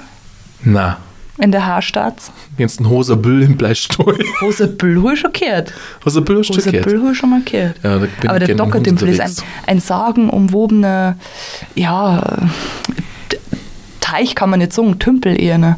Na, 0.63 0.99
in 1.41 1.53
der 1.53 1.67
Haarstaats? 1.67 2.33
jetzt 2.59 2.81
ein 2.81 2.89
Hoser 2.89 3.17
Büll 3.17 3.43
im 3.43 3.57
Bleistoi. 3.57 4.19
Hosebüll 4.41 5.03
habe 5.03 5.15
ich 5.15 5.21
schon 5.21 5.33
gehört. 5.33 5.73
Hoser 6.05 6.21
Büll 6.21 6.39
hast 6.39 6.51
du 6.51 6.55
gehört? 6.55 6.87
Hosebüll 6.87 7.01
habe 7.01 7.13
ich 7.13 7.19
schon 7.19 7.31
mal 7.31 7.43
gehört. 7.43 7.77
Ja, 7.83 8.01
aber 8.27 8.39
der 8.39 8.55
Dockerdümpfel 8.55 9.09
ist 9.09 9.21
ein, 9.21 9.33
ein 9.67 9.81
sagenumwobener, 9.81 11.17
ja, 11.75 12.23
Teich 14.11 14.35
kann 14.35 14.51
man 14.51 14.59
nicht 14.59 14.73
sagen, 14.73 14.99
Tümpel 14.99 15.41
eher. 15.41 15.59
Ne? 15.59 15.77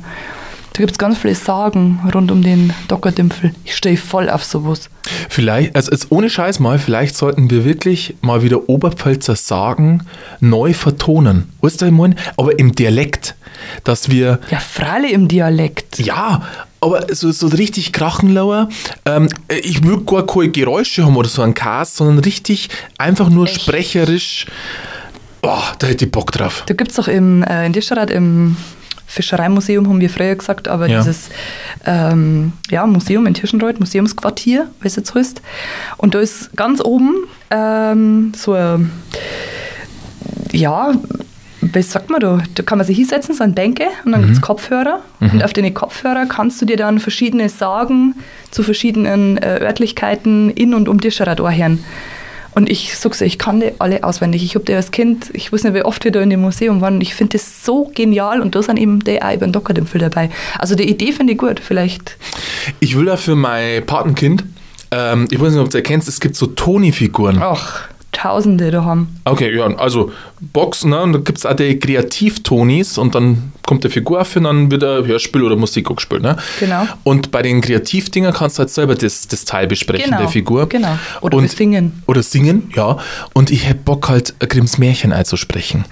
Da 0.73 0.79
gibt 0.79 0.93
es 0.93 0.99
ganz 0.99 1.19
viele 1.19 1.35
Sagen 1.35 2.01
rund 2.15 2.31
um 2.31 2.43
den 2.43 2.73
Dockerdümpfel. 2.89 3.53
Ich 3.65 3.77
stehe 3.77 3.99
voll 3.99 4.31
auf 4.31 4.43
sowas. 4.43 4.89
Vielleicht, 5.29 5.75
also 5.77 5.91
jetzt 5.91 6.07
ohne 6.11 6.31
Scheiß 6.31 6.61
mal, 6.61 6.79
vielleicht 6.79 7.17
sollten 7.17 7.51
wir 7.51 7.65
wirklich 7.65 8.15
mal 8.21 8.43
wieder 8.43 8.69
Oberpfälzer 8.69 9.37
Sagen 9.37 10.07
neu 10.41 10.73
vertonen. 10.75 11.49
Weißt 11.61 11.81
du, 11.83 11.87
ich 11.87 11.93
meine? 11.93 12.15
Aber 12.37 12.59
im 12.59 12.75
Dialekt, 12.75 13.35
dass 13.85 14.11
wir, 14.11 14.39
Ja, 14.51 14.59
freilich 14.61 15.13
im 15.13 15.29
Dialekt. 15.29 15.99
ja, 15.99 16.43
aber 16.81 17.07
so, 17.15 17.31
so 17.33 17.47
richtig 17.49 17.93
krachenlauer, 17.93 18.69
ähm, 19.07 19.29
ich 19.49 19.85
will 19.85 19.99
gar 20.05 20.27
keine 20.27 20.51
Geräusche 20.51 21.05
haben 21.05 21.17
oder 21.17 21.29
so 21.29 21.43
einen 21.43 21.55
Cast, 21.55 21.97
sondern 21.97 22.19
richtig 22.21 22.69
einfach 22.99 23.29
nur 23.29 23.47
Echt? 23.47 23.63
sprecherisch. 23.63 24.47
Oh, 25.43 25.59
da 25.79 25.87
hätte 25.89 26.05
ich 26.05 26.11
Bock 26.13 26.31
drauf. 26.33 26.63
Da 26.67 26.75
gibt 26.75 26.91
es 26.91 26.97
doch 26.97 27.09
im, 27.09 27.43
äh, 27.43 27.67
in 27.67 27.73
Discherad 27.73 28.11
im 28.11 28.57
Fischereimuseum, 29.13 29.89
haben 29.89 30.01
wir 30.01 30.09
früher 30.11 30.35
gesagt, 30.35 30.69
aber 30.69 30.89
Ja. 30.89 30.99
dieses 31.01 31.29
ähm, 31.85 32.53
ja, 32.71 32.87
Museum 32.87 33.27
in 33.27 33.35
Tirschenreuth, 33.35 33.79
Museumsquartier, 33.79 34.69
wie 34.81 34.87
es 34.89 34.97
jetzt 34.97 35.15
heißt. 35.15 35.43
Und 35.99 36.15
da 36.15 36.21
ist 36.21 36.57
ganz 36.57 36.81
oben 36.83 37.15
ähm, 37.51 38.33
so 38.35 38.55
ein, 38.55 38.91
ja, 40.53 40.93
was 41.61 41.93
sagt 41.93 42.11
man 42.11 42.21
da? 42.21 42.43
Da 42.55 42.63
kann 42.65 42.79
man 42.79 42.87
sich 42.87 42.97
hinsetzen, 42.97 43.35
so 43.35 43.45
ein 43.45 43.55
Bänke 43.55 43.85
und 44.05 44.13
dann 44.13 44.23
Mhm. 44.23 44.25
gibt 44.27 44.37
es 44.37 44.43
Kopfhörer. 44.43 45.01
Und 45.21 45.45
auf 45.45 45.53
den 45.53 45.73
Kopfhörer 45.73 46.27
kannst 46.27 46.61
du 46.61 46.67
dir 46.67 46.77
dann 46.77 46.99
verschiedene 46.99 47.49
Sagen 47.49 48.15
zu 48.51 48.63
verschiedenen 48.65 49.37
äh, 49.39 49.61
Örtlichkeiten 49.61 50.51
in 50.51 50.75
und 50.75 50.89
um 50.89 51.01
Discherad 51.01 51.41
anhören. 51.41 51.85
Und 52.55 52.69
ich 52.69 52.97
sag's 52.97 53.19
dir, 53.19 53.25
ich 53.25 53.39
kann 53.39 53.61
die 53.61 53.73
alle 53.79 54.05
auswendig. 54.05 54.43
Ich 54.45 54.55
habe 54.55 54.65
die 54.65 54.75
als 54.75 54.91
Kind, 54.91 55.31
ich 55.33 55.53
weiß 55.53 55.65
nicht, 55.65 55.75
wie 55.75 55.83
oft 55.83 56.05
wir 56.05 56.13
da 56.13 56.21
in 56.21 56.31
dem 56.31 56.41
Museum 56.41 56.81
waren, 56.81 56.95
und 56.95 57.01
ich 57.01 57.15
finde 57.15 57.39
das 57.39 57.65
so 57.65 57.91
genial 57.95 58.41
und 58.41 58.55
da 58.55 58.63
sind 58.63 58.79
eben 58.79 59.01
die 59.01 59.23
auch 59.23 59.33
über 59.33 59.47
den 59.47 59.53
Dockerdümpfel 59.53 60.01
dabei. 60.01 60.31
Also 60.59 60.75
die 60.75 60.89
Idee 60.89 61.13
finde 61.13 61.33
ich 61.33 61.39
gut, 61.39 61.61
vielleicht. 61.61 62.17
Ich 62.81 62.97
will 62.97 63.07
da 63.07 63.17
für 63.17 63.37
mein 63.37 63.85
Patenkind, 63.87 64.45
ähm, 64.91 65.27
ich 65.31 65.41
weiß 65.41 65.53
nicht, 65.53 65.63
ob 65.63 65.71
du 65.71 65.79
erkennst, 65.79 66.09
es 66.09 66.21
gibt 66.21 66.37
so 66.37 66.47
Toni-Figuren. 66.47 67.39
Ach, 67.41 67.89
Tausende 68.13 68.71
da 68.71 68.85
haben. 68.85 69.21
Okay, 69.25 69.57
ja, 69.57 69.65
also 69.79 70.13
Box, 70.41 70.85
ne, 70.85 71.01
und 71.01 71.13
da 71.15 71.19
gibt 71.19 71.39
es 71.39 71.47
auch 71.47 71.55
die 71.55 71.79
Kreativtonis 71.79 72.99
und 72.99 73.15
dann 73.15 73.53
kommt 73.67 73.85
der 73.85 73.91
Figur 73.91 74.21
auf 74.21 74.37
und 74.37 74.45
dann 74.45 74.71
wird 74.71 74.85
ein 74.85 75.07
Hörspiel 75.07 75.43
oder 75.43 75.57
Musik 75.57 75.91
auch 75.91 75.97
gespielt. 75.97 76.23
Ne? 76.23 76.37
Genau. 76.61 76.87
Und 77.05 77.31
bei 77.31 77.41
den 77.43 77.61
Kreativdingern 77.63 78.35
kannst 78.35 78.59
du 78.59 78.61
halt 78.61 78.71
selber 78.71 78.95
das, 78.95 79.29
das 79.29 79.45
Teil 79.47 79.67
besprechen, 79.67 80.05
Genau, 80.07 80.19
der 80.19 80.29
Figur. 80.29 80.69
genau. 80.69 80.99
Oder 81.23 81.39
und, 81.39 81.51
singen. 81.51 82.03
Oder 82.07 82.23
singen, 82.23 82.71
ja. 82.77 82.99
Und 83.33 83.51
ich 83.51 83.67
hätte 83.67 83.81
Bock 83.85 84.09
halt 84.09 84.35
Grimms 84.41 84.79
Märchen 84.79 85.13
einzusprechen. 85.13 85.87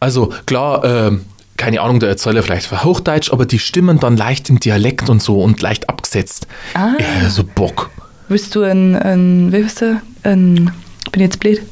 Also 0.00 0.32
klar, 0.46 0.84
ähm, 0.84 1.22
keine 1.56 1.80
Ahnung, 1.80 1.98
der 2.00 2.08
Erzähler 2.08 2.42
vielleicht 2.42 2.70
war 2.70 2.84
Hochdeutsch, 2.84 3.32
aber 3.32 3.46
die 3.46 3.58
Stimmen 3.58 3.98
dann 3.98 4.16
leicht 4.16 4.48
im 4.48 4.60
Dialekt 4.60 5.10
und 5.10 5.22
so 5.22 5.40
und 5.42 5.60
leicht 5.60 5.88
abgesetzt. 5.88 6.46
Ah. 6.74 6.92
Ja, 7.22 7.28
so 7.30 7.42
Bock. 7.42 7.90
Willst 8.28 8.54
du 8.54 8.62
ein, 8.62 8.96
ein 8.96 9.52
wie 9.52 9.64
heißt 9.64 9.80
der? 9.82 10.02
Ein, 10.22 10.72
bin 11.12 11.22
ich 11.22 11.26
jetzt 11.26 11.40
blöd? 11.40 11.62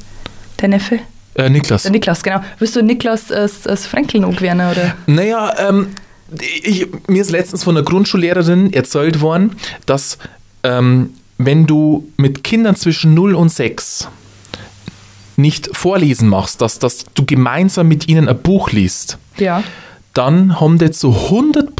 Der 0.61 0.69
Neffe? 0.69 0.99
Äh, 1.35 1.49
Niklas. 1.49 1.83
Der 1.83 1.91
Niklas, 1.91 2.21
genau. 2.23 2.41
Willst 2.59 2.75
du 2.75 2.83
Niklas 2.83 3.31
als, 3.31 3.65
als 3.67 3.85
Frankel 3.87 4.21
noch 4.21 4.39
werden, 4.41 4.61
oder? 4.61 4.95
Naja, 5.07 5.53
ähm, 5.69 5.87
ich, 6.61 6.87
mir 7.07 7.21
ist 7.21 7.31
letztens 7.31 7.63
von 7.63 7.75
einer 7.75 7.85
Grundschullehrerin 7.85 8.71
erzählt 8.73 9.21
worden, 9.21 9.55
dass 9.85 10.17
ähm, 10.63 11.11
wenn 11.37 11.65
du 11.65 12.07
mit 12.17 12.43
Kindern 12.43 12.75
zwischen 12.75 13.13
0 13.13 13.33
und 13.35 13.49
6 13.49 14.07
nicht 15.35 15.75
vorlesen 15.75 16.29
machst, 16.29 16.61
dass, 16.61 16.77
dass 16.79 17.05
du 17.15 17.25
gemeinsam 17.25 17.87
mit 17.87 18.07
ihnen 18.07 18.29
ein 18.29 18.37
Buch 18.39 18.71
liest, 18.71 19.17
Ja. 19.37 19.63
dann 20.13 20.59
haben 20.59 20.77
die 20.77 20.91
zu 20.91 21.09
100%, 21.09 21.73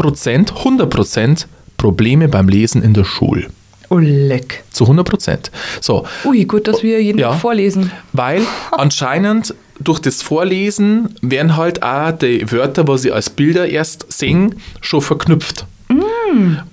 100% 0.53 1.45
Probleme 1.77 2.27
beim 2.27 2.49
Lesen 2.49 2.81
in 2.81 2.93
der 2.95 3.03
Schule. 3.03 3.47
Oh, 3.89 3.97
leck. 3.99 4.63
Zu 4.71 4.85
100%. 4.85 5.49
So, 5.81 6.05
Ui, 6.25 6.45
gut, 6.45 6.67
dass 6.67 6.83
wir 6.83 7.01
jeden 7.01 7.19
Ja. 7.19 7.31
Tag 7.31 7.41
vorlesen. 7.41 7.91
weil 8.13 8.41
anscheinend 8.71 9.53
durch 9.79 9.99
das 9.99 10.21
Vorlesen 10.21 11.15
werden 11.21 11.57
halt 11.57 11.83
auch 11.83 12.11
die 12.11 12.49
Wörter, 12.51 12.87
was 12.87 13.01
sie 13.01 13.11
als 13.11 13.29
Bilder 13.29 13.67
erst 13.67 14.05
sehen, 14.11 14.55
schon 14.81 15.01
verknüpft. 15.01 15.65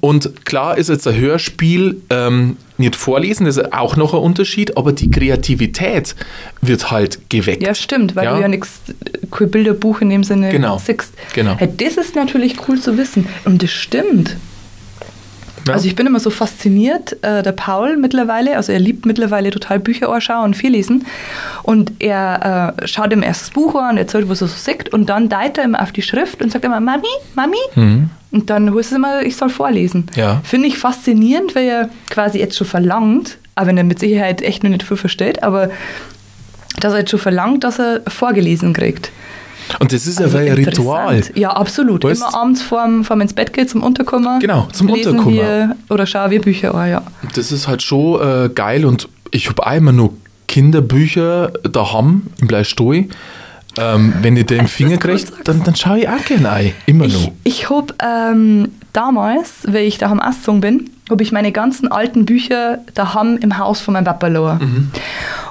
Und 0.00 0.46
klar 0.46 0.78
ist 0.78 0.88
jetzt 0.88 1.06
ein 1.06 1.18
Hörspiel 1.18 2.00
ähm, 2.08 2.56
nicht 2.78 2.96
vorlesen, 2.96 3.44
das 3.44 3.58
ist 3.58 3.72
auch 3.74 3.96
noch 3.96 4.14
ein 4.14 4.20
Unterschied, 4.20 4.78
aber 4.78 4.92
die 4.92 5.10
Kreativität 5.10 6.14
wird 6.62 6.90
halt 6.90 7.18
geweckt. 7.28 7.62
Ja, 7.62 7.74
stimmt, 7.74 8.16
weil 8.16 8.24
Ja. 8.24 8.36
du 8.36 8.40
ja 8.40 8.48
nichts, 8.48 8.80
kein 9.30 9.50
Bilderbuch 9.50 10.00
in 10.00 10.08
dem 10.08 10.24
Sinne 10.24 10.50
Genau, 10.50 10.78
siehst. 10.78 11.12
genau. 11.34 11.56
Ja, 11.60 11.66
das 11.66 11.96
ist 11.98 12.14
natürlich 12.16 12.56
cool 12.68 12.80
zu 12.80 12.96
wissen. 12.96 13.26
Und 13.44 13.62
das 13.62 13.70
stimmt. 13.70 14.36
Ja. 15.70 15.74
Also 15.74 15.86
ich 15.86 15.96
bin 15.96 16.06
immer 16.06 16.20
so 16.20 16.30
fasziniert, 16.30 17.16
äh, 17.22 17.42
der 17.42 17.52
Paul 17.52 17.96
mittlerweile, 17.96 18.56
also 18.56 18.72
er 18.72 18.78
liebt 18.78 19.06
mittlerweile 19.06 19.50
total 19.50 19.78
Bücher 19.78 20.08
anschauen 20.08 20.44
und 20.46 20.54
viel 20.54 20.72
lesen. 20.72 21.06
Und 21.62 21.92
er 21.98 22.74
äh, 22.78 22.86
schaut 22.86 23.12
ihm 23.12 23.22
erst 23.22 23.42
das 23.42 23.50
Buch 23.50 23.74
an, 23.74 23.96
erzählt, 23.96 24.28
was 24.28 24.42
er 24.42 24.48
so 24.48 24.56
sieht, 24.56 24.92
und 24.92 25.08
dann 25.08 25.28
deit 25.28 25.58
er 25.58 25.64
immer 25.64 25.82
auf 25.82 25.92
die 25.92 26.02
Schrift 26.02 26.42
und 26.42 26.52
sagt 26.52 26.64
immer, 26.64 26.80
Mami, 26.80 27.06
Mami. 27.34 27.56
Und 28.32 28.50
dann 28.50 28.74
heißt 28.74 28.92
es 28.92 28.96
immer, 28.96 29.22
ich 29.22 29.36
soll 29.36 29.48
vorlesen. 29.48 30.08
Mhm. 30.14 30.20
Ja. 30.20 30.40
Finde 30.44 30.68
ich 30.68 30.78
faszinierend, 30.78 31.54
weil 31.54 31.66
er 31.66 31.88
quasi 32.10 32.38
jetzt 32.38 32.56
schon 32.56 32.66
verlangt, 32.66 33.38
aber 33.54 33.68
wenn 33.68 33.76
er 33.76 33.84
mit 33.84 33.98
Sicherheit 33.98 34.42
echt 34.42 34.62
noch 34.62 34.70
nicht 34.70 34.82
viel 34.82 34.96
versteht, 34.96 35.42
aber 35.42 35.70
dass 36.78 36.92
er 36.92 37.00
jetzt 37.00 37.10
schon 37.10 37.20
verlangt, 37.20 37.64
dass 37.64 37.78
er 37.78 38.00
vorgelesen 38.06 38.72
kriegt. 38.72 39.10
Und 39.78 39.92
das 39.92 40.06
ist 40.06 40.18
ja 40.18 40.26
Also 40.26 40.38
wie 40.40 40.50
ein 40.50 40.54
Ritual. 40.54 41.22
Ja, 41.34 41.50
absolut. 41.50 42.04
Weißt- 42.04 42.16
Immer 42.16 42.34
abends 42.34 42.62
vorm, 42.62 43.04
vorm 43.04 43.20
ins 43.20 43.32
Bett 43.32 43.52
geht, 43.52 43.70
zum 43.70 43.82
Unterkommen. 43.82 44.40
Genau, 44.40 44.66
zum 44.72 44.88
lesen 44.88 45.10
Unterkommen. 45.12 45.38
Wir, 45.38 45.76
oder 45.88 46.06
schauen 46.06 46.30
wir 46.30 46.40
Bücher 46.40 46.74
an, 46.74 46.90
ja. 46.90 47.02
Das 47.34 47.52
ist 47.52 47.68
halt 47.68 47.82
schon 47.82 48.20
äh, 48.20 48.48
geil 48.48 48.84
und 48.84 49.08
ich 49.30 49.48
habe 49.48 49.76
immer 49.76 49.92
nur 49.92 50.12
Kinderbücher 50.48 51.52
daheim 51.70 52.22
im 52.40 52.46
Bleistoi. 52.48 53.08
Ähm, 53.78 54.12
wenn 54.20 54.36
ich 54.36 54.46
den 54.46 54.66
Finger 54.66 54.96
kriege, 54.96 55.22
dann, 55.44 55.62
dann 55.62 55.76
schaue 55.76 56.00
ich 56.00 56.08
auch 56.08 56.24
gerne 56.24 56.50
ein. 56.50 56.72
Immer 56.86 57.04
Ich, 57.04 57.12
noch. 57.14 57.32
ich 57.44 57.70
habe 57.70 57.94
ähm, 58.04 58.68
damals, 58.92 59.52
weil 59.68 59.84
ich 59.86 59.96
daheim 59.98 60.18
ausgezogen 60.20 60.60
bin, 60.60 60.90
habe 61.08 61.22
ich 61.22 61.30
meine 61.30 61.52
ganzen 61.52 61.90
alten 61.90 62.24
Bücher 62.26 62.78
daheim 62.94 63.36
im 63.40 63.58
Haus 63.58 63.80
von 63.80 63.94
meinem 63.94 64.04
Papa 64.04 64.26
verloren. 64.26 64.90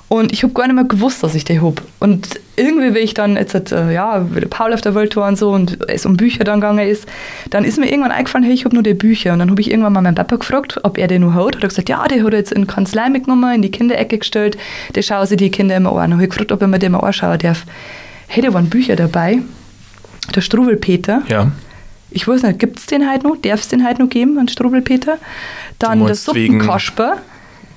Und 0.09 0.33
ich 0.33 0.41
habe 0.41 0.53
gar 0.53 0.65
nicht 0.65 0.75
mehr 0.75 0.85
gewusst, 0.85 1.21
dass 1.21 1.35
ich 1.35 1.43
die 1.45 1.61
habe. 1.61 1.75
Und 1.99 2.27
irgendwie, 2.55 2.95
wie 2.95 2.99
ich 2.99 3.13
dann 3.13 3.37
jetzt, 3.37 3.53
äh, 3.71 3.93
ja, 3.93 4.25
wie 4.33 4.39
der 4.39 4.47
Paul 4.47 4.73
auf 4.73 4.81
der 4.81 4.95
Welt 4.95 5.15
war 5.15 5.27
und 5.27 5.37
so 5.37 5.51
und 5.51 5.77
es 5.87 6.03
um 6.05 6.17
Bücher 6.17 6.43
dann 6.43 6.59
gegangen 6.61 6.87
ist, 6.87 7.05
dann 7.51 7.63
ist 7.63 7.77
mir 7.77 7.87
irgendwann 7.91 8.11
eingefallen, 8.11 8.43
hey, 8.43 8.53
ich 8.55 8.65
habe 8.65 8.73
nur 8.73 8.81
die 8.81 8.95
Bücher. 8.95 9.33
Und 9.33 9.39
dann 9.39 9.51
habe 9.51 9.61
ich 9.61 9.69
irgendwann 9.69 9.93
mal 9.93 10.01
meinen 10.01 10.15
Papa 10.15 10.37
gefragt, 10.37 10.79
ob 10.83 10.97
er 10.97 11.07
die 11.07 11.19
noch 11.19 11.35
hat. 11.35 11.55
Hat 11.57 11.63
er 11.63 11.69
gesagt, 11.69 11.89
ja, 11.89 12.03
die 12.07 12.23
hat 12.23 12.33
er 12.33 12.39
jetzt 12.39 12.51
in 12.51 12.63
die 12.63 12.67
Kanzlei 12.67 13.07
mitgenommen, 13.09 13.53
in 13.53 13.61
die 13.61 13.69
Kinderecke 13.69 14.17
gestellt. 14.17 14.57
Die 14.95 15.03
schauen 15.03 15.27
sich 15.27 15.37
die 15.37 15.51
Kinder 15.51 15.75
immer 15.77 15.91
an. 15.91 16.05
Und 16.05 16.13
habe 16.13 16.23
ich 16.23 16.29
gefragt, 16.31 16.51
ob 16.51 16.61
er 16.63 16.67
mir 16.67 16.79
die 16.79 16.89
mal 16.89 16.99
anschauen 17.01 17.37
darf. 17.37 17.65
Hey, 18.27 18.41
da 18.41 18.51
waren 18.51 18.67
Bücher 18.67 18.95
dabei. 18.95 19.39
Der 20.35 20.41
Struwelpeter. 20.41 21.21
Ja. 21.27 21.51
Ich 22.09 22.27
weiß 22.27 22.41
nicht, 22.41 22.57
gibt 22.57 22.79
es 22.79 22.87
den 22.87 23.07
heute 23.11 23.27
noch? 23.27 23.35
Darf 23.37 23.59
es 23.61 23.67
den 23.67 23.87
heute 23.87 24.01
noch 24.01 24.09
geben, 24.09 24.39
einen 24.39 24.47
Struwelpeter? 24.47 25.19
Dann 25.77 25.99
der 25.99 26.07
wegen- 26.09 26.15
Suppenkasper, 26.15 27.17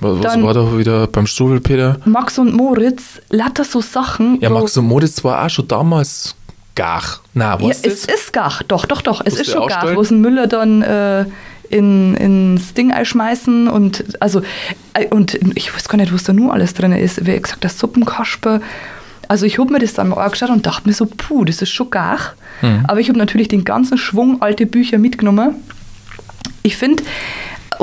Was, 0.03 0.17
was 0.23 0.33
Dann- 0.33 0.43
war 0.43 0.53
da 0.53 0.77
wieder 0.77 1.07
beim 1.07 1.25
Struwelpeter? 1.27 1.97
Max 2.05 2.37
und 2.37 2.53
Moritz, 2.53 3.21
lauter 3.29 3.63
so 3.63 3.81
Sachen. 3.81 4.39
Ja, 4.41 4.49
Max 4.49 4.77
und 4.77 4.85
Moritz 4.85 5.23
war 5.23 5.45
auch 5.45 5.49
schon 5.49 5.67
damals 5.67 6.35
Gach. 6.75 7.19
Na, 7.33 7.53
Ja, 7.59 7.61
was 7.69 7.81
es 7.81 8.05
ist 8.05 8.33
gar, 8.33 8.51
doch, 8.67 8.85
doch, 8.85 9.01
doch, 9.01 9.21
es 9.25 9.35
ist 9.39 9.51
schon 9.51 9.67
gar, 9.67 9.77
ausstellen? 9.77 9.95
wo 9.97 10.01
es 10.01 10.11
ein 10.11 10.21
Müller 10.21 10.47
dann 10.47 10.81
äh, 10.81 11.25
in, 11.69 12.15
ins 12.15 12.73
Ding 12.73 12.91
einschmeißen 12.91 13.67
und 13.67 14.03
also 14.19 14.41
äh, 14.93 15.07
und 15.07 15.39
ich 15.55 15.73
weiß 15.73 15.87
gar 15.87 15.97
nicht, 15.97 16.13
was 16.13 16.23
da 16.23 16.33
nur 16.33 16.51
alles 16.53 16.73
drin 16.73 16.91
ist. 16.91 17.25
Wie 17.25 17.39
gesagt, 17.39 17.63
das 17.63 17.77
Suppenkasper. 17.79 18.59
Also 19.27 19.45
ich 19.45 19.57
habe 19.59 19.71
mir 19.71 19.79
das 19.79 19.93
dann 19.93 20.09
mal 20.09 20.17
angeschaut 20.23 20.49
und 20.49 20.65
dachte 20.65 20.87
mir 20.87 20.93
so, 20.93 21.05
puh, 21.05 21.45
das 21.45 21.61
ist 21.61 21.69
schon 21.71 21.89
gar. 21.89 22.17
Hm. 22.61 22.85
Aber 22.87 22.99
ich 22.99 23.07
habe 23.09 23.17
natürlich 23.17 23.47
den 23.47 23.63
ganzen 23.63 23.97
Schwung 23.97 24.41
alte 24.41 24.65
Bücher 24.65 24.97
mitgenommen. 24.97 25.55
Ich 26.63 26.75
finde, 26.77 27.03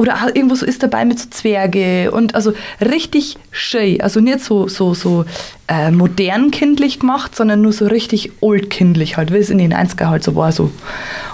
oder 0.00 0.16
irgendwo 0.32 0.54
so 0.54 0.64
ist 0.64 0.82
dabei 0.82 1.04
mit 1.04 1.18
so 1.18 1.28
Zwerge 1.28 2.10
und 2.10 2.34
also 2.34 2.54
richtig 2.80 3.36
schön. 3.50 4.00
Also 4.00 4.20
nicht 4.20 4.40
so, 4.40 4.66
so, 4.66 4.94
so 4.94 5.26
äh, 5.68 5.90
modern 5.90 6.50
kindlich 6.50 7.00
gemacht, 7.00 7.36
sondern 7.36 7.60
nur 7.60 7.72
so 7.72 7.86
richtig 7.86 8.32
oldkindlich 8.40 9.18
halt, 9.18 9.30
wie 9.30 9.36
es 9.36 9.50
in 9.50 9.58
den 9.58 9.74
90er 9.74 10.06
halt 10.06 10.24
so 10.24 10.34
war. 10.34 10.52
So. 10.52 10.64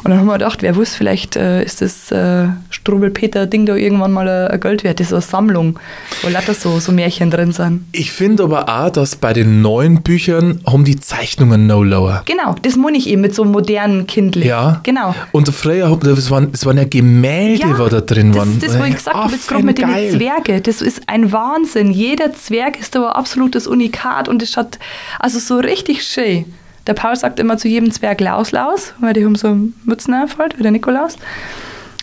Und 0.02 0.10
dann 0.10 0.18
haben 0.18 0.26
wir 0.26 0.34
gedacht, 0.34 0.62
wer 0.62 0.76
weiß, 0.76 0.96
vielleicht 0.96 1.36
äh, 1.36 1.62
ist 1.62 1.80
das 1.80 2.10
äh, 2.10 2.48
Strubel-Peter-Ding 2.70 3.66
da 3.66 3.76
irgendwann 3.76 4.12
mal 4.12 4.28
ein, 4.28 4.50
ein 4.50 4.60
Geld 4.60 4.84
wert. 4.84 4.98
Das 5.00 5.06
ist 5.06 5.10
so 5.10 5.16
eine 5.16 5.22
Sammlung, 5.22 5.78
wo 6.22 6.28
lauter 6.28 6.54
so, 6.54 6.80
so 6.80 6.92
Märchen 6.92 7.30
drin 7.30 7.52
sind. 7.52 7.84
Ich 7.92 8.10
finde 8.10 8.42
aber 8.42 8.68
auch, 8.68 8.90
dass 8.90 9.16
bei 9.16 9.32
den 9.32 9.62
neuen 9.62 10.02
Büchern 10.02 10.60
haben 10.66 10.84
die 10.84 10.98
Zeichnungen 10.98 11.66
no 11.66 11.82
lower. 11.82 12.22
Genau, 12.26 12.56
das 12.60 12.76
meine 12.76 12.98
ich 12.98 13.08
eben 13.08 13.22
mit 13.22 13.34
so 13.34 13.44
modernen 13.44 14.06
kindlich. 14.06 14.46
Ja. 14.46 14.80
Genau. 14.82 15.14
Und 15.32 15.48
früher, 15.48 15.96
das 16.02 16.30
waren, 16.30 16.52
das 16.52 16.66
waren 16.66 16.76
ja 16.76 16.84
Gemälde, 16.84 17.62
Ja, 17.62 17.78
was 17.78 17.90
da 17.90 18.00
drin 18.00 18.34
waren. 18.34 18.55
Ist 18.62 18.72
das, 18.74 18.78
wo 18.78 18.84
ich 18.84 18.94
gesagt 18.94 19.16
habe, 19.16 19.32
jetzt 19.32 19.48
gerade 19.48 19.64
mit 19.64 19.78
den 19.78 19.88
geil. 19.88 20.10
Zwerge. 20.12 20.60
Das 20.60 20.80
ist 20.82 21.02
ein 21.08 21.32
Wahnsinn. 21.32 21.90
Jeder 21.90 22.32
Zwerg 22.32 22.78
ist 22.80 22.94
aber 22.96 23.16
absolutes 23.16 23.66
Unikat 23.66 24.28
und 24.28 24.42
es 24.42 24.56
hat 24.56 24.78
also 25.18 25.38
so 25.38 25.56
richtig 25.58 26.04
schön. 26.04 26.44
Der 26.86 26.94
Paul 26.94 27.16
sagt 27.16 27.40
immer 27.40 27.58
zu 27.58 27.66
jedem 27.68 27.90
Zwerg 27.90 28.20
Laus 28.20 28.52
Laus, 28.52 28.92
weil 29.00 29.12
die 29.12 29.24
haben 29.24 29.34
so 29.34 29.56
Mützen 29.84 30.14
einfällt, 30.14 30.56
wie 30.58 30.62
der 30.62 30.70
Nikolaus. 30.70 31.16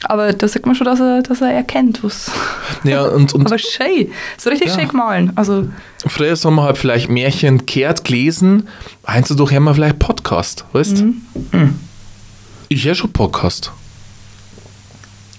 Aber 0.05 0.33
da 0.33 0.47
sieht 0.49 0.65
man 0.65 0.75
schon, 0.75 0.83
dass 0.83 0.99
er, 0.99 1.21
dass 1.23 1.39
er 1.39 1.51
erkennt, 1.53 2.03
was. 2.03 2.29
Ja, 2.83 3.03
und, 3.03 3.33
und 3.33 3.45
Aber 3.45 3.57
schön. 3.57 4.11
So 4.37 4.49
richtig 4.49 4.67
Ja. 4.67 4.75
schön 4.79 4.89
gemahlen. 4.89 5.31
Also, 5.35 5.69
früher 6.05 6.35
haben 6.35 6.55
wir 6.55 6.63
halt 6.63 6.77
vielleicht 6.77 7.09
Märchen 7.09 7.65
kehrt 7.65 8.03
gelesen, 8.03 8.67
eins 9.03 9.29
durch 9.29 9.53
haben 9.53 9.63
wir 9.63 9.73
vielleicht 9.73 9.99
Podcast, 9.99 10.65
weißt 10.73 11.03
Mhm. 11.03 11.79
Ich 12.67 12.83
ja 12.83 12.93
schon 12.95 13.13
Podcast. 13.13 13.71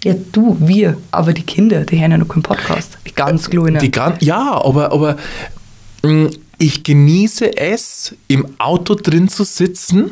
Ja, 0.05 0.15
du, 0.33 0.57
wir, 0.61 0.97
aber 1.11 1.33
die 1.33 1.43
Kinder, 1.43 1.85
die 1.85 2.01
hören 2.01 2.13
ja 2.13 2.19
noch 2.19 2.29
keinen 2.29 2.43
Podcast. 2.43 2.99
Die 3.07 3.15
ganz 3.15 3.51
kleinen. 3.51 3.79
Die 3.79 3.91
gan 3.91 4.15
ja, 4.21 4.53
aber, 4.63 4.93
aber 4.93 5.17
mh, 6.03 6.31
ich 6.59 6.85
genieße 6.85 7.57
es, 7.57 8.15
im 8.29 8.47
Auto 8.59 8.95
drin 8.95 9.29
zu 9.29 9.45
sitzen 9.45 10.11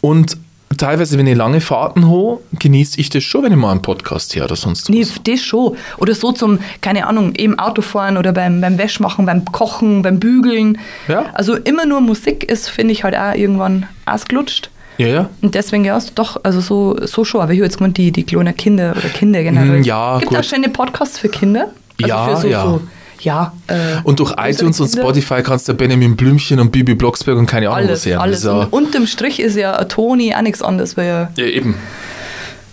und 0.00 0.38
teilweise, 0.76 1.18
wenn 1.18 1.26
ich 1.26 1.36
lange 1.36 1.60
Fahrten 1.60 2.06
habe, 2.06 2.40
genieße 2.58 3.00
ich 3.00 3.08
das 3.08 3.24
schon, 3.24 3.44
wenn 3.44 3.52
ich 3.52 3.58
mal 3.58 3.70
einen 3.70 3.82
Podcast 3.82 4.34
höre 4.36 4.44
oder 4.44 4.56
sonst 4.56 4.88
Nee, 4.88 5.02
was. 5.02 5.20
das 5.24 5.40
schon. 5.40 5.76
Oder 5.98 6.14
so 6.14 6.32
zum, 6.32 6.58
keine 6.80 7.06
Ahnung, 7.06 7.34
im 7.34 7.58
Autofahren 7.58 8.16
oder 8.16 8.32
beim, 8.32 8.60
beim 8.60 8.78
Wäschmachen, 8.78 9.26
beim 9.26 9.44
Kochen, 9.46 10.02
beim 10.02 10.20
Bügeln. 10.20 10.78
Ja. 11.08 11.26
Also 11.32 11.54
immer 11.56 11.86
nur 11.86 12.00
Musik 12.00 12.44
ist, 12.44 12.68
finde 12.68 12.92
ich 12.92 13.04
halt 13.04 13.16
auch 13.16 13.34
irgendwann 13.34 13.86
ausgelutscht. 14.04 14.70
Ja, 14.98 15.06
ja. 15.06 15.30
Und 15.42 15.54
deswegen 15.54 15.84
ja, 15.84 16.00
doch, 16.14 16.38
also 16.42 16.60
so, 16.60 16.96
so 17.06 17.24
schon. 17.24 17.40
Aber 17.42 17.52
ich 17.52 17.58
habe 17.58 17.66
jetzt 17.66 17.78
gemeint, 17.78 17.96
die, 17.98 18.12
die 18.12 18.24
kleinen 18.24 18.56
Kinder 18.56 18.92
oder 18.96 19.08
Kinder 19.08 19.42
generell. 19.42 19.80
Mm, 19.80 19.82
ja, 19.82 20.18
Gibt 20.18 20.30
gut. 20.30 20.38
auch 20.38 20.44
schöne 20.44 20.68
Podcasts 20.70 21.18
für 21.18 21.28
Kinder. 21.28 21.68
Also 22.02 22.08
Ja, 22.08 22.28
für 22.28 22.36
so, 22.42 22.48
ja. 22.48 22.62
So, 22.64 22.80
ja. 23.20 23.52
Äh, 23.66 23.74
Und 24.04 24.20
durch 24.20 24.34
iTunes 24.38 24.80
und. 24.80 24.88
Spotify 24.88 25.42
kannst 25.42 25.68
du 25.68 25.74
Benjamin 25.74 26.16
Blümchen 26.16 26.60
und 26.60 26.70
Bibi 26.72 26.94
Blocksberg 26.94 27.36
und 27.36 27.46
keine 27.46 27.66
Ahnung 27.68 27.78
Alles, 27.88 28.00
was 28.00 28.06
hören. 28.06 28.20
alles. 28.20 28.38
Ist 28.40 28.46
Und 28.46 28.66
unterm 28.72 29.06
Strich 29.06 29.40
ist 29.40 29.56
ja 29.56 29.82
Toni 29.84 30.34
auch 30.34 30.42
nichts 30.42 30.62
anderes, 30.62 30.96
weil 30.96 31.06
ja 31.06 31.20
ja, 31.36 31.44
ja, 31.44 31.46
eben. 31.46 31.74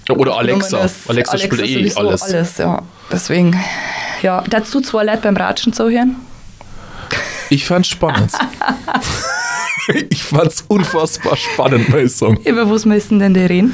Oder 0.09 0.37
Alexa. 0.37 0.79
Das- 0.81 1.07
Alexa, 1.09 1.37
spielt 1.37 1.61
eh 1.67 1.91
alles. 1.95 2.21
alles, 2.23 2.57
ja. 2.57 2.81
Deswegen, 3.11 3.57
ja. 4.21 4.43
Dazu 4.49 4.81
zwei 4.81 5.03
Leute 5.05 5.19
beim 5.23 5.37
Ratschen 5.37 5.71
zuhören? 5.73 6.17
Ich 7.49 7.65
fand's 7.65 7.87
spannend. 7.89 8.31
ich 10.09 10.23
fand's 10.23 10.63
unfassbar 10.67 11.35
spannend, 11.35 11.89
muss 11.89 12.01
ich 12.01 12.15
sagen. 12.15 12.37
Über 12.45 12.69
was 12.69 12.85
müssen 12.85 13.19
denn 13.19 13.33
die 13.33 13.41
reden? 13.41 13.73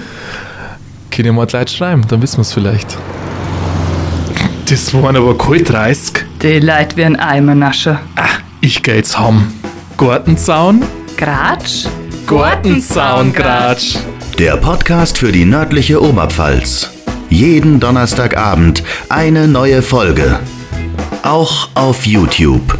Können 1.11 1.27
ja 1.27 1.33
mal 1.33 1.45
die 1.45 1.57
Leute 1.57 1.73
schreiben, 1.73 2.05
dann 2.07 2.21
wissen 2.21 2.37
wir 2.37 2.41
es 2.41 2.53
vielleicht. 2.53 2.97
Das 4.69 4.93
waren 4.93 5.15
aber 5.15 5.37
keine 5.37 5.63
30. 5.63 6.25
Die 6.41 6.59
Leute 6.59 6.95
werden 6.95 7.15
Eimer 7.15 7.55
naschen. 7.55 7.97
Ah, 8.15 8.27
ich 8.61 8.83
geh 8.83 8.95
jetzt 8.95 9.17
heim. 9.17 9.51
Gartenzaun? 9.97 10.83
Gratsch? 11.17 11.87
Gartenzaungratsch. 12.27 13.97
Der 14.37 14.57
Podcast 14.57 15.17
für 15.17 15.31
die 15.31 15.45
nördliche 15.45 16.01
Oberpfalz. 16.01 16.91
Jeden 17.29 17.79
Donnerstagabend 17.79 18.83
eine 19.09 19.47
neue 19.47 19.81
Folge. 19.81 20.39
Auch 21.23 21.69
auf 21.73 22.05
YouTube. 22.05 22.77